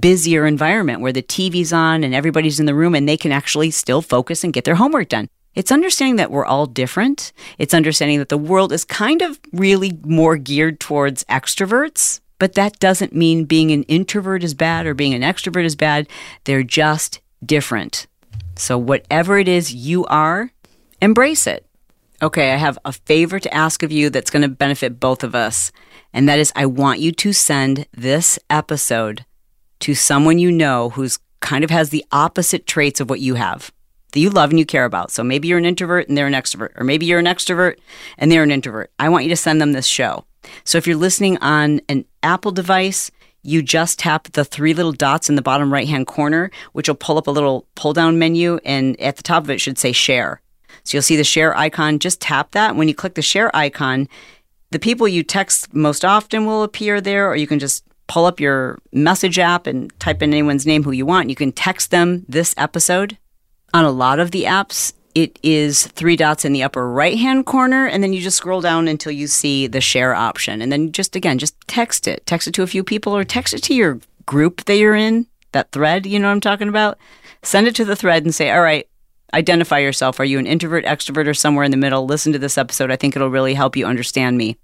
busier 0.00 0.46
environment 0.46 1.02
where 1.02 1.12
the 1.12 1.22
TV's 1.22 1.70
on 1.70 2.02
and 2.02 2.14
everybody's 2.14 2.60
in 2.60 2.64
the 2.64 2.74
room 2.74 2.94
and 2.94 3.06
they 3.06 3.18
can 3.18 3.30
actually 3.30 3.72
still 3.72 4.00
focus 4.00 4.42
and 4.42 4.54
get 4.54 4.64
their 4.64 4.76
homework 4.76 5.10
done. 5.10 5.28
It's 5.54 5.70
understanding 5.70 6.16
that 6.16 6.30
we're 6.30 6.46
all 6.46 6.64
different. 6.64 7.34
It's 7.58 7.74
understanding 7.74 8.20
that 8.20 8.30
the 8.30 8.38
world 8.38 8.72
is 8.72 8.86
kind 8.86 9.20
of 9.20 9.38
really 9.52 9.98
more 10.02 10.38
geared 10.38 10.80
towards 10.80 11.24
extroverts, 11.24 12.20
but 12.44 12.56
that 12.56 12.78
doesn't 12.78 13.14
mean 13.14 13.46
being 13.46 13.70
an 13.70 13.84
introvert 13.84 14.44
is 14.44 14.52
bad 14.52 14.84
or 14.84 14.92
being 14.92 15.14
an 15.14 15.22
extrovert 15.22 15.64
is 15.64 15.74
bad. 15.74 16.06
They're 16.44 16.62
just 16.62 17.22
different. 17.42 18.06
So, 18.54 18.76
whatever 18.76 19.38
it 19.38 19.48
is 19.48 19.72
you 19.72 20.04
are, 20.04 20.50
embrace 21.00 21.46
it. 21.46 21.64
Okay, 22.20 22.52
I 22.52 22.56
have 22.56 22.78
a 22.84 22.92
favor 22.92 23.40
to 23.40 23.54
ask 23.54 23.82
of 23.82 23.90
you 23.90 24.10
that's 24.10 24.30
going 24.30 24.42
to 24.42 24.48
benefit 24.50 25.00
both 25.00 25.24
of 25.24 25.34
us. 25.34 25.72
And 26.12 26.28
that 26.28 26.38
is, 26.38 26.52
I 26.54 26.66
want 26.66 27.00
you 27.00 27.12
to 27.12 27.32
send 27.32 27.86
this 27.96 28.38
episode 28.50 29.24
to 29.80 29.94
someone 29.94 30.38
you 30.38 30.52
know 30.52 30.90
who's 30.90 31.20
kind 31.40 31.64
of 31.64 31.70
has 31.70 31.88
the 31.88 32.04
opposite 32.12 32.66
traits 32.66 33.00
of 33.00 33.08
what 33.08 33.20
you 33.20 33.36
have 33.36 33.72
that 34.12 34.20
you 34.20 34.28
love 34.28 34.50
and 34.50 34.58
you 34.58 34.66
care 34.66 34.84
about. 34.84 35.10
So 35.10 35.24
maybe 35.24 35.48
you're 35.48 35.56
an 35.56 35.64
introvert 35.64 36.08
and 36.08 36.18
they're 36.18 36.26
an 36.26 36.34
extrovert, 36.34 36.78
or 36.78 36.84
maybe 36.84 37.06
you're 37.06 37.20
an 37.20 37.24
extrovert 37.24 37.78
and 38.18 38.30
they're 38.30 38.42
an 38.42 38.50
introvert. 38.50 38.92
I 38.98 39.08
want 39.08 39.24
you 39.24 39.30
to 39.30 39.36
send 39.36 39.62
them 39.62 39.72
this 39.72 39.86
show. 39.86 40.26
So 40.64 40.78
if 40.78 40.86
you're 40.86 40.96
listening 40.96 41.38
on 41.38 41.80
an 41.88 42.04
Apple 42.22 42.50
device, 42.52 43.10
you 43.42 43.62
just 43.62 43.98
tap 43.98 44.24
the 44.32 44.44
three 44.44 44.72
little 44.72 44.92
dots 44.92 45.28
in 45.28 45.36
the 45.36 45.42
bottom 45.42 45.72
right 45.72 45.88
hand 45.88 46.06
corner, 46.06 46.50
which 46.72 46.88
will 46.88 46.94
pull 46.94 47.18
up 47.18 47.26
a 47.26 47.30
little 47.30 47.66
pull 47.74 47.92
down 47.92 48.18
menu. 48.18 48.58
And 48.64 48.98
at 49.00 49.16
the 49.16 49.22
top 49.22 49.44
of 49.44 49.50
it 49.50 49.60
should 49.60 49.78
say 49.78 49.92
share. 49.92 50.40
So 50.82 50.96
you'll 50.96 51.02
see 51.02 51.16
the 51.16 51.24
share 51.24 51.56
icon. 51.56 51.98
Just 51.98 52.20
tap 52.20 52.52
that. 52.52 52.76
When 52.76 52.88
you 52.88 52.94
click 52.94 53.14
the 53.14 53.22
share 53.22 53.54
icon, 53.54 54.08
the 54.70 54.78
people 54.78 55.06
you 55.06 55.22
text 55.22 55.72
most 55.72 56.04
often 56.04 56.46
will 56.46 56.62
appear 56.62 57.00
there, 57.00 57.28
or 57.28 57.36
you 57.36 57.46
can 57.46 57.58
just 57.58 57.84
pull 58.06 58.26
up 58.26 58.40
your 58.40 58.78
message 58.92 59.38
app 59.38 59.66
and 59.66 59.92
type 59.98 60.22
in 60.22 60.32
anyone's 60.32 60.66
name 60.66 60.82
who 60.82 60.90
you 60.90 61.06
want. 61.06 61.30
You 61.30 61.36
can 61.36 61.52
text 61.52 61.90
them 61.90 62.24
this 62.28 62.54
episode 62.58 63.16
on 63.72 63.84
a 63.84 63.90
lot 63.90 64.18
of 64.18 64.30
the 64.30 64.44
apps, 64.44 64.92
it 65.14 65.38
is 65.42 65.86
three 65.88 66.16
dots 66.16 66.44
in 66.44 66.52
the 66.52 66.62
upper 66.62 66.90
right 66.90 67.16
hand 67.16 67.46
corner, 67.46 67.86
and 67.86 68.02
then 68.02 68.12
you 68.12 68.20
just 68.20 68.36
scroll 68.36 68.60
down 68.60 68.88
until 68.88 69.12
you 69.12 69.26
see 69.26 69.66
the 69.66 69.80
share 69.80 70.14
option. 70.14 70.60
And 70.60 70.72
then 70.72 70.92
just 70.92 71.14
again, 71.14 71.38
just 71.38 71.56
text 71.68 72.08
it. 72.08 72.26
Text 72.26 72.48
it 72.48 72.54
to 72.54 72.62
a 72.62 72.66
few 72.66 72.82
people 72.82 73.16
or 73.16 73.24
text 73.24 73.54
it 73.54 73.62
to 73.64 73.74
your 73.74 74.00
group 74.26 74.64
that 74.64 74.76
you're 74.76 74.94
in, 74.94 75.26
that 75.52 75.70
thread, 75.70 76.06
you 76.06 76.18
know 76.18 76.28
what 76.28 76.32
I'm 76.32 76.40
talking 76.40 76.68
about? 76.68 76.98
Send 77.42 77.66
it 77.66 77.74
to 77.76 77.84
the 77.84 77.96
thread 77.96 78.24
and 78.24 78.34
say, 78.34 78.50
all 78.50 78.62
right, 78.62 78.88
identify 79.32 79.78
yourself. 79.78 80.18
Are 80.18 80.24
you 80.24 80.38
an 80.38 80.46
introvert, 80.46 80.84
extrovert, 80.84 81.26
or 81.26 81.34
somewhere 81.34 81.64
in 81.64 81.70
the 81.70 81.76
middle? 81.76 82.06
Listen 82.06 82.32
to 82.32 82.38
this 82.38 82.58
episode. 82.58 82.90
I 82.90 82.96
think 82.96 83.14
it'll 83.14 83.30
really 83.30 83.54
help 83.54 83.76
you 83.76 83.86
understand 83.86 84.38
me. 84.38 84.56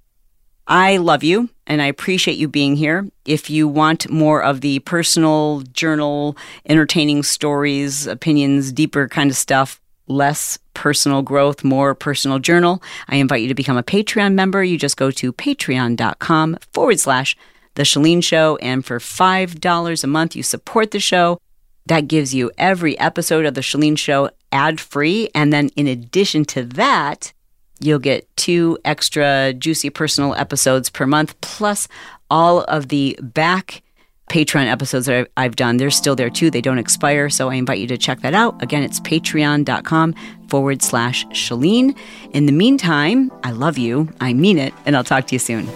I 0.67 0.99
love 0.99 1.25
you 1.25 1.49
and 1.67 1.83
I 1.83 1.87
appreciate 1.87 2.39
you 2.39 2.47
being 2.47 2.77
here. 2.77 3.09
If 3.25 3.51
you 3.51 3.67
want 3.67 4.09
more 4.11 4.43
of 4.43 4.61
the 4.61 4.79
personal 4.81 5.63
journal, 5.73 6.37
entertaining 6.67 7.25
stories, 7.25 8.07
opinions, 8.07 8.73
deeper 8.73 9.09
kind 9.09 9.31
of 9.31 9.37
stuff, 9.37 9.81
less 10.11 10.59
personal 10.75 11.23
growth, 11.23 11.64
more 11.64 11.94
personal 11.94 12.38
journal, 12.38 12.83
I 13.09 13.16
invite 13.16 13.42
you 13.42 13.49
to 13.49 13.55
become 13.55 13.77
a 13.77 13.83
Patreon 13.83 14.35
member. 14.35 14.62
You 14.62 14.77
just 14.77 14.96
go 14.96 15.11
to 15.12 15.33
patreon.com 15.33 16.59
forward 16.73 17.01
slash 17.01 17.37
The 17.75 17.83
Chalene 17.83 18.23
Show. 18.23 18.57
And 18.57 18.85
for 18.85 18.99
$5 18.99 20.05
a 20.05 20.07
month, 20.07 20.37
you 20.37 20.42
support 20.42 20.90
the 20.90 21.01
show. 21.01 21.38
That 21.87 22.09
gives 22.09 22.35
you 22.35 22.51
every 22.59 22.99
episode 22.99 23.46
of 23.46 23.55
The 23.55 23.62
Chalene 23.62 23.96
Show 23.96 24.31
ad 24.53 24.81
free. 24.81 25.31
And 25.35 25.53
then 25.53 25.70
in 25.77 25.87
addition 25.87 26.44
to 26.46 26.64
that, 26.64 27.33
You'll 27.81 27.99
get 27.99 28.29
two 28.37 28.79
extra 28.85 29.55
juicy 29.55 29.88
personal 29.88 30.35
episodes 30.35 30.90
per 30.90 31.07
month, 31.07 31.40
plus 31.40 31.88
all 32.29 32.61
of 32.64 32.88
the 32.88 33.18
back 33.23 33.83
Patreon 34.31 34.66
episodes 34.66 35.07
that 35.07 35.29
I've 35.37 35.57
done. 35.57 35.77
They're 35.77 35.90
still 35.90 36.14
there 36.14 36.31
too. 36.31 36.51
They 36.51 36.61
don't 36.61 36.79
expire. 36.79 37.29
So 37.29 37.51
I 37.51 37.57
invite 37.57 37.81
you 37.81 37.87
to 37.88 37.99
check 37.99 38.21
that 38.21 38.33
out. 38.33 38.62
Again, 38.62 38.83
it's 38.85 39.01
patreon.com 39.01 40.14
forward 40.49 40.83
slash 40.83 41.27
Chalene. 41.27 41.97
In 42.33 42.47
the 42.47 42.53
meantime, 42.53 43.33
I 43.43 43.51
love 43.51 43.77
you. 43.77 44.09
I 44.21 44.33
mean 44.33 44.57
it. 44.57 44.73
And 44.87 44.97
I'll 44.97 45.05
talk 45.05 45.27
to 45.27 45.35
you 45.35 45.40
soon. 45.40 45.69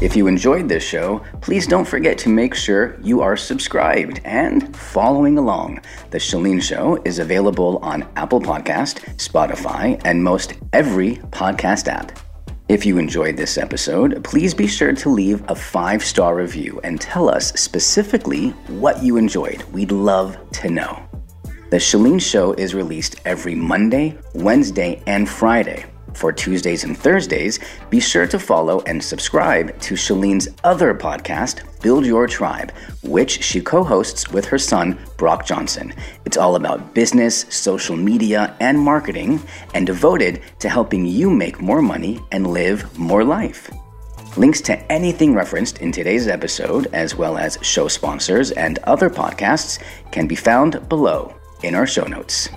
If 0.00 0.16
you 0.16 0.26
enjoyed 0.26 0.68
this 0.68 0.82
show, 0.82 1.22
please 1.42 1.66
don't 1.66 1.86
forget 1.86 2.16
to 2.18 2.30
make 2.30 2.54
sure 2.54 2.98
you 3.02 3.20
are 3.20 3.36
subscribed 3.36 4.20
and 4.24 4.74
following 4.74 5.36
along. 5.36 5.82
The 6.10 6.18
Chalene 6.18 6.62
Show 6.62 7.00
is 7.04 7.18
available 7.18 7.78
on 7.82 8.08
Apple 8.16 8.40
Podcast, 8.40 9.04
Spotify, 9.16 10.00
and 10.04 10.24
most 10.24 10.54
every 10.72 11.16
podcast 11.16 11.86
app. 11.86 12.18
If 12.70 12.86
you 12.86 12.98
enjoyed 12.98 13.36
this 13.36 13.58
episode, 13.58 14.22
please 14.22 14.54
be 14.54 14.68
sure 14.68 14.92
to 14.92 15.08
leave 15.08 15.42
a 15.50 15.56
five 15.56 16.04
star 16.04 16.36
review 16.36 16.80
and 16.84 17.00
tell 17.00 17.28
us 17.28 17.52
specifically 17.60 18.50
what 18.68 19.02
you 19.02 19.16
enjoyed. 19.16 19.64
We'd 19.72 19.90
love 19.90 20.38
to 20.52 20.70
know. 20.70 21.02
The 21.70 21.78
Chalene 21.78 22.22
Show 22.22 22.52
is 22.52 22.72
released 22.72 23.16
every 23.24 23.56
Monday, 23.56 24.16
Wednesday, 24.34 25.02
and 25.08 25.28
Friday. 25.28 25.89
For 26.14 26.32
Tuesdays 26.32 26.84
and 26.84 26.96
Thursdays, 26.96 27.58
be 27.88 28.00
sure 28.00 28.26
to 28.26 28.38
follow 28.38 28.82
and 28.82 29.02
subscribe 29.02 29.78
to 29.80 29.96
Chalene's 29.96 30.48
other 30.64 30.94
podcast, 30.94 31.62
Build 31.82 32.04
Your 32.04 32.26
Tribe, 32.26 32.72
which 33.02 33.42
she 33.42 33.60
co 33.60 33.82
hosts 33.82 34.30
with 34.30 34.44
her 34.46 34.58
son, 34.58 34.98
Brock 35.16 35.46
Johnson. 35.46 35.94
It's 36.24 36.36
all 36.36 36.56
about 36.56 36.94
business, 36.94 37.46
social 37.48 37.96
media, 37.96 38.56
and 38.60 38.78
marketing, 38.78 39.40
and 39.74 39.86
devoted 39.86 40.42
to 40.58 40.68
helping 40.68 41.06
you 41.06 41.30
make 41.30 41.60
more 41.60 41.82
money 41.82 42.20
and 42.32 42.46
live 42.46 42.98
more 42.98 43.24
life. 43.24 43.70
Links 44.36 44.60
to 44.62 44.92
anything 44.92 45.34
referenced 45.34 45.78
in 45.78 45.90
today's 45.90 46.28
episode, 46.28 46.86
as 46.92 47.16
well 47.16 47.36
as 47.36 47.58
show 47.62 47.88
sponsors 47.88 48.52
and 48.52 48.78
other 48.80 49.10
podcasts, 49.10 49.82
can 50.12 50.26
be 50.26 50.36
found 50.36 50.88
below 50.88 51.34
in 51.62 51.74
our 51.74 51.86
show 51.86 52.04
notes. 52.04 52.48